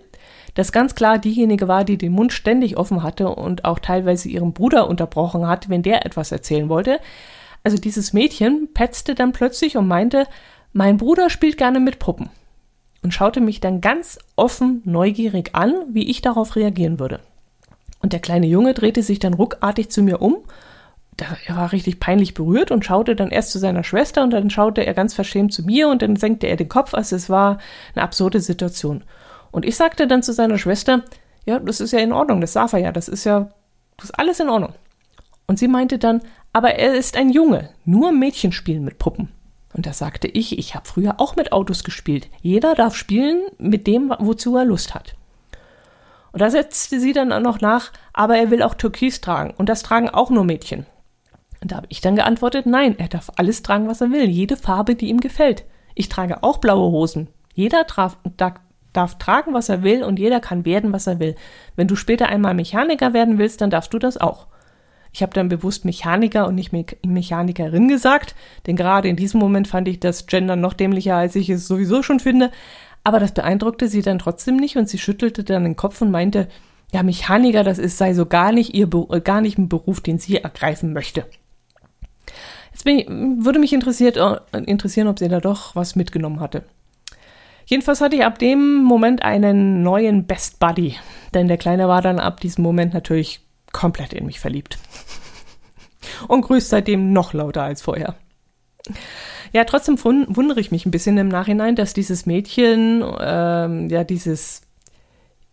das 0.54 0.72
ganz 0.72 0.94
klar 0.94 1.18
diejenige 1.18 1.68
war, 1.68 1.84
die 1.84 1.98
den 1.98 2.12
Mund 2.12 2.32
ständig 2.32 2.76
offen 2.76 3.02
hatte 3.02 3.28
und 3.28 3.64
auch 3.64 3.78
teilweise 3.78 4.28
ihren 4.28 4.52
Bruder 4.52 4.88
unterbrochen 4.88 5.46
hat, 5.46 5.68
wenn 5.68 5.82
der 5.82 6.06
etwas 6.06 6.32
erzählen 6.32 6.68
wollte. 6.68 7.00
Also 7.64 7.76
dieses 7.78 8.12
Mädchen 8.12 8.68
petzte 8.74 9.14
dann 9.14 9.32
plötzlich 9.32 9.76
und 9.76 9.88
meinte, 9.88 10.26
mein 10.72 10.96
Bruder 10.96 11.30
spielt 11.30 11.58
gerne 11.58 11.80
mit 11.80 11.98
Puppen 11.98 12.30
und 13.02 13.12
schaute 13.12 13.40
mich 13.40 13.60
dann 13.60 13.80
ganz 13.80 14.18
offen 14.36 14.82
neugierig 14.84 15.54
an, 15.54 15.74
wie 15.88 16.08
ich 16.08 16.22
darauf 16.22 16.56
reagieren 16.56 16.98
würde. 17.00 17.20
Und 18.00 18.12
der 18.12 18.20
kleine 18.20 18.46
Junge 18.46 18.74
drehte 18.74 19.02
sich 19.02 19.18
dann 19.18 19.34
ruckartig 19.34 19.90
zu 19.90 20.02
mir 20.02 20.22
um. 20.22 20.38
Er 21.46 21.56
war 21.56 21.72
richtig 21.72 21.98
peinlich 21.98 22.34
berührt 22.34 22.70
und 22.70 22.84
schaute 22.84 23.16
dann 23.16 23.30
erst 23.30 23.50
zu 23.50 23.58
seiner 23.58 23.82
Schwester 23.82 24.22
und 24.22 24.30
dann 24.30 24.50
schaute 24.50 24.86
er 24.86 24.94
ganz 24.94 25.14
verschämt 25.14 25.52
zu 25.52 25.64
mir 25.64 25.88
und 25.88 26.00
dann 26.00 26.14
senkte 26.14 26.46
er 26.46 26.56
den 26.56 26.68
Kopf. 26.68 26.94
Also 26.94 27.16
es 27.16 27.28
war 27.28 27.58
eine 27.94 28.04
absurde 28.04 28.40
Situation. 28.40 29.02
Und 29.50 29.64
ich 29.64 29.76
sagte 29.76 30.06
dann 30.06 30.22
zu 30.22 30.32
seiner 30.32 30.58
Schwester, 30.58 31.02
ja, 31.44 31.58
das 31.58 31.80
ist 31.80 31.92
ja 31.92 31.98
in 31.98 32.12
Ordnung, 32.12 32.40
das 32.40 32.52
darf 32.52 32.72
er 32.72 32.78
ja, 32.78 32.92
das 32.92 33.08
ist 33.08 33.24
ja, 33.24 33.48
das 33.96 34.10
ist 34.10 34.18
alles 34.18 34.38
in 34.38 34.48
Ordnung. 34.48 34.74
Und 35.48 35.58
sie 35.58 35.66
meinte 35.66 35.98
dann, 35.98 36.20
aber 36.52 36.74
er 36.74 36.94
ist 36.94 37.16
ein 37.16 37.30
Junge, 37.30 37.70
nur 37.84 38.12
Mädchen 38.12 38.52
spielen 38.52 38.84
mit 38.84 38.98
Puppen. 38.98 39.28
Und 39.74 39.86
da 39.86 39.92
sagte 39.92 40.28
ich, 40.28 40.58
ich 40.58 40.74
habe 40.74 40.86
früher 40.86 41.20
auch 41.20 41.36
mit 41.36 41.52
Autos 41.52 41.84
gespielt. 41.84 42.28
Jeder 42.42 42.74
darf 42.74 42.94
spielen 42.94 43.42
mit 43.58 43.86
dem, 43.86 44.14
wozu 44.18 44.56
er 44.56 44.64
Lust 44.64 44.94
hat. 44.94 45.14
Und 46.38 46.42
da 46.42 46.50
setzte 46.50 47.00
sie 47.00 47.12
dann 47.12 47.32
auch 47.32 47.40
noch 47.40 47.60
nach, 47.60 47.90
aber 48.12 48.38
er 48.38 48.52
will 48.52 48.62
auch 48.62 48.74
Türkis 48.74 49.20
tragen. 49.20 49.54
Und 49.56 49.68
das 49.68 49.82
tragen 49.82 50.08
auch 50.08 50.30
nur 50.30 50.44
Mädchen. 50.44 50.86
Und 51.60 51.72
da 51.72 51.78
habe 51.78 51.88
ich 51.90 52.00
dann 52.00 52.14
geantwortet, 52.14 52.64
nein, 52.64 52.96
er 52.96 53.08
darf 53.08 53.32
alles 53.34 53.64
tragen, 53.64 53.88
was 53.88 54.02
er 54.02 54.12
will. 54.12 54.28
Jede 54.28 54.56
Farbe, 54.56 54.94
die 54.94 55.08
ihm 55.08 55.18
gefällt. 55.18 55.64
Ich 55.96 56.08
trage 56.08 56.44
auch 56.44 56.58
blaue 56.58 56.92
Hosen. 56.92 57.26
Jeder 57.54 57.82
darf, 57.82 58.18
darf, 58.36 58.52
darf 58.92 59.18
tragen, 59.18 59.52
was 59.52 59.68
er 59.68 59.82
will 59.82 60.04
und 60.04 60.20
jeder 60.20 60.38
kann 60.38 60.64
werden, 60.64 60.92
was 60.92 61.08
er 61.08 61.18
will. 61.18 61.34
Wenn 61.74 61.88
du 61.88 61.96
später 61.96 62.28
einmal 62.28 62.54
Mechaniker 62.54 63.12
werden 63.14 63.38
willst, 63.38 63.60
dann 63.60 63.70
darfst 63.70 63.92
du 63.92 63.98
das 63.98 64.16
auch. 64.16 64.46
Ich 65.12 65.22
habe 65.22 65.32
dann 65.32 65.48
bewusst 65.48 65.84
Mechaniker 65.84 66.46
und 66.46 66.54
nicht 66.54 66.72
Me 66.72 66.84
Mechanikerin 67.04 67.88
gesagt, 67.88 68.36
denn 68.68 68.76
gerade 68.76 69.08
in 69.08 69.16
diesem 69.16 69.40
Moment 69.40 69.66
fand 69.66 69.88
ich 69.88 69.98
das 69.98 70.26
Gender 70.28 70.54
noch 70.54 70.74
dämlicher, 70.74 71.16
als 71.16 71.34
ich 71.34 71.50
es 71.50 71.66
sowieso 71.66 72.04
schon 72.04 72.20
finde. 72.20 72.52
Aber 73.04 73.20
das 73.20 73.32
beeindruckte 73.32 73.88
sie 73.88 74.02
dann 74.02 74.18
trotzdem 74.18 74.56
nicht 74.56 74.76
und 74.76 74.88
sie 74.88 74.98
schüttelte 74.98 75.44
dann 75.44 75.64
den 75.64 75.76
Kopf 75.76 76.00
und 76.02 76.10
meinte, 76.10 76.48
ja, 76.92 77.02
Mechaniker, 77.02 77.64
das 77.64 77.78
ist, 77.78 77.98
sei 77.98 78.14
so 78.14 78.26
gar 78.26 78.52
nicht 78.52 78.74
ihr, 78.74 78.88
äh, 79.10 79.20
gar 79.20 79.40
nicht 79.40 79.58
ein 79.58 79.68
Beruf, 79.68 80.00
den 80.00 80.18
sie 80.18 80.36
ergreifen 80.36 80.92
möchte. 80.92 81.26
Jetzt 82.72 82.86
ich, 82.86 83.06
würde 83.08 83.58
mich 83.58 83.72
interessiert, 83.72 84.16
äh, 84.16 84.38
interessieren, 84.64 85.08
ob 85.08 85.18
sie 85.18 85.28
da 85.28 85.40
doch 85.40 85.74
was 85.74 85.96
mitgenommen 85.96 86.40
hatte. 86.40 86.64
Jedenfalls 87.66 88.00
hatte 88.00 88.16
ich 88.16 88.24
ab 88.24 88.38
dem 88.38 88.82
Moment 88.82 89.22
einen 89.22 89.82
neuen 89.82 90.24
Best 90.26 90.58
Buddy, 90.58 90.96
denn 91.34 91.48
der 91.48 91.58
Kleine 91.58 91.86
war 91.88 92.00
dann 92.00 92.18
ab 92.18 92.40
diesem 92.40 92.64
Moment 92.64 92.94
natürlich 92.94 93.40
komplett 93.72 94.14
in 94.14 94.24
mich 94.24 94.40
verliebt. 94.40 94.78
Und 96.28 96.42
grüßt 96.42 96.70
seitdem 96.70 97.12
noch 97.12 97.34
lauter 97.34 97.64
als 97.64 97.82
vorher. 97.82 98.14
Ja, 99.52 99.64
trotzdem 99.64 100.02
wundere 100.02 100.60
ich 100.60 100.70
mich 100.70 100.84
ein 100.86 100.90
bisschen 100.90 101.16
im 101.18 101.28
Nachhinein, 101.28 101.74
dass 101.74 101.94
dieses 101.94 102.26
Mädchen, 102.26 103.02
ähm, 103.20 103.88
ja, 103.88 104.04
dieses, 104.04 104.62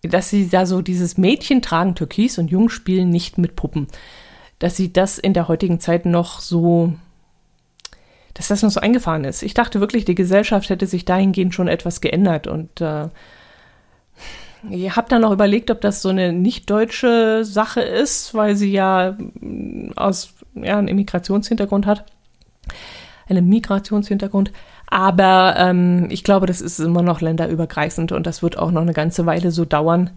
dass 0.01 0.29
sie 0.29 0.49
da 0.49 0.65
so 0.65 0.81
dieses 0.81 1.17
Mädchen 1.17 1.61
tragen 1.61 1.95
Türkis 1.95 2.37
und 2.37 2.51
Jung 2.51 2.69
spielen 2.69 3.09
nicht 3.09 3.37
mit 3.37 3.55
Puppen. 3.55 3.87
Dass 4.59 4.75
sie 4.75 4.91
das 4.91 5.17
in 5.17 5.33
der 5.33 5.47
heutigen 5.47 5.79
Zeit 5.79 6.05
noch 6.05 6.39
so, 6.39 6.93
dass 8.33 8.49
das 8.49 8.63
noch 8.63 8.69
so 8.69 8.79
eingefahren 8.81 9.23
ist. 9.23 9.43
Ich 9.43 9.53
dachte 9.53 9.79
wirklich, 9.79 10.05
die 10.05 10.15
Gesellschaft 10.15 10.69
hätte 10.69 10.87
sich 10.87 11.05
dahingehend 11.05 11.53
schon 11.53 11.67
etwas 11.67 12.01
geändert 12.01 12.47
und 12.47 12.81
äh, 12.81 13.07
ich 14.69 14.95
habe 14.95 15.07
dann 15.09 15.21
noch 15.21 15.31
überlegt, 15.31 15.69
ob 15.69 15.79
das 15.81 16.01
so 16.01 16.09
eine 16.09 16.33
nicht 16.33 16.69
deutsche 16.69 17.45
Sache 17.45 17.81
ist, 17.81 18.33
weil 18.33 18.55
sie 18.55 18.71
ja 18.71 19.15
mm, 19.39 19.91
aus 19.95 20.33
ja, 20.55 20.77
einem 20.77 20.87
Immigrationshintergrund 20.87 21.85
hat 21.85 22.05
einen 23.27 23.47
Migrationshintergrund. 23.47 24.51
Aber 24.87 25.55
ähm, 25.57 26.07
ich 26.09 26.23
glaube, 26.23 26.45
das 26.45 26.61
ist 26.61 26.79
immer 26.79 27.01
noch 27.01 27.21
länderübergreifend 27.21 28.11
und 28.11 28.25
das 28.27 28.43
wird 28.43 28.57
auch 28.57 28.71
noch 28.71 28.81
eine 28.81 28.93
ganze 28.93 29.25
Weile 29.25 29.51
so 29.51 29.65
dauern, 29.65 30.11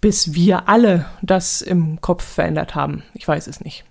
bis 0.00 0.34
wir 0.34 0.68
alle 0.68 1.06
das 1.22 1.62
im 1.62 2.00
Kopf 2.00 2.24
verändert 2.24 2.74
haben. 2.74 3.02
Ich 3.14 3.26
weiß 3.26 3.46
es 3.46 3.60
nicht. 3.60 3.84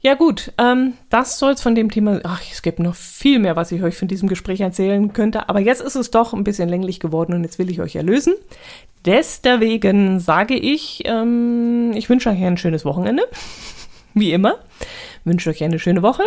Ja 0.00 0.14
gut, 0.14 0.52
ähm, 0.58 0.92
das 1.10 1.38
soll 1.38 1.52
es 1.52 1.62
von 1.62 1.74
dem 1.74 1.90
Thema. 1.90 2.20
Ach, 2.22 2.40
es 2.52 2.62
gibt 2.62 2.78
noch 2.78 2.94
viel 2.94 3.38
mehr, 3.38 3.56
was 3.56 3.72
ich 3.72 3.82
euch 3.82 3.96
von 3.96 4.08
diesem 4.08 4.28
Gespräch 4.28 4.60
erzählen 4.60 5.12
könnte, 5.12 5.48
aber 5.48 5.60
jetzt 5.60 5.80
ist 5.80 5.96
es 5.96 6.10
doch 6.10 6.32
ein 6.32 6.44
bisschen 6.44 6.68
länglich 6.68 7.00
geworden 7.00 7.34
und 7.34 7.42
jetzt 7.42 7.58
will 7.58 7.70
ich 7.70 7.80
euch 7.80 7.96
erlösen. 7.96 8.34
Deswegen 9.04 10.20
sage 10.20 10.54
ich, 10.54 11.02
ähm, 11.06 11.92
ich 11.94 12.08
wünsche 12.08 12.30
euch 12.30 12.42
ein 12.44 12.56
schönes 12.56 12.84
Wochenende, 12.84 13.24
wie 14.14 14.32
immer 14.32 14.58
wünsche 15.26 15.50
euch 15.50 15.62
eine 15.62 15.78
schöne 15.78 16.02
Woche. 16.02 16.22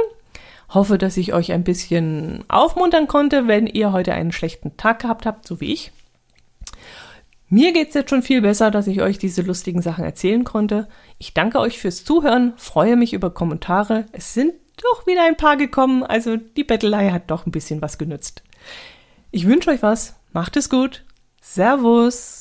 Hoffe, 0.70 1.00
dass 1.00 1.18
ich 1.18 1.34
euch 1.34 1.52
ein 1.52 1.64
bisschen 1.64 2.44
aufmuntern 2.48 3.08
konnte, 3.08 3.48
wenn 3.48 3.66
ihr 3.66 3.92
heute 3.92 4.14
einen 4.14 4.32
schlechten 4.32 4.78
Tag 4.78 5.00
gehabt 5.00 5.26
habt, 5.26 5.48
so 5.48 5.60
wie 5.60 5.74
ich. 5.74 5.92
Mir 7.52 7.74
geht 7.74 7.90
es 7.90 7.96
jetzt 7.96 8.12
schon 8.12 8.22
viel 8.22 8.42
besser, 8.42 8.70
dass 8.70 8.86
ich 8.86 9.02
euch 9.02 9.18
diese 9.18 9.42
lustigen 9.42 9.82
Sachen 9.82 10.04
erzählen 10.04 10.44
konnte. 10.44 10.88
Ich 11.18 11.34
danke 11.34 11.60
euch 11.60 11.80
fürs 11.80 12.06
Zuhören, 12.06 12.54
freue 12.58 12.96
mich 12.96 13.14
über 13.14 13.32
Kommentare. 13.32 14.06
Es 14.12 14.36
sind 14.36 14.54
doch 14.78 15.08
wieder 15.08 15.24
ein 15.24 15.36
paar 15.36 15.58
gekommen, 15.58 16.04
also 16.04 16.38
die 16.38 16.64
Bettelei 16.64 17.10
hat 17.10 17.32
doch 17.32 17.48
ein 17.48 17.52
bisschen 17.52 17.82
was 17.82 17.98
genützt. 17.98 18.44
Ich 19.32 19.48
wünsche 19.48 19.72
euch 19.72 19.82
was, 19.82 20.16
macht 20.32 20.58
es 20.58 20.70
gut. 20.70 21.04
Servus. 21.42 22.39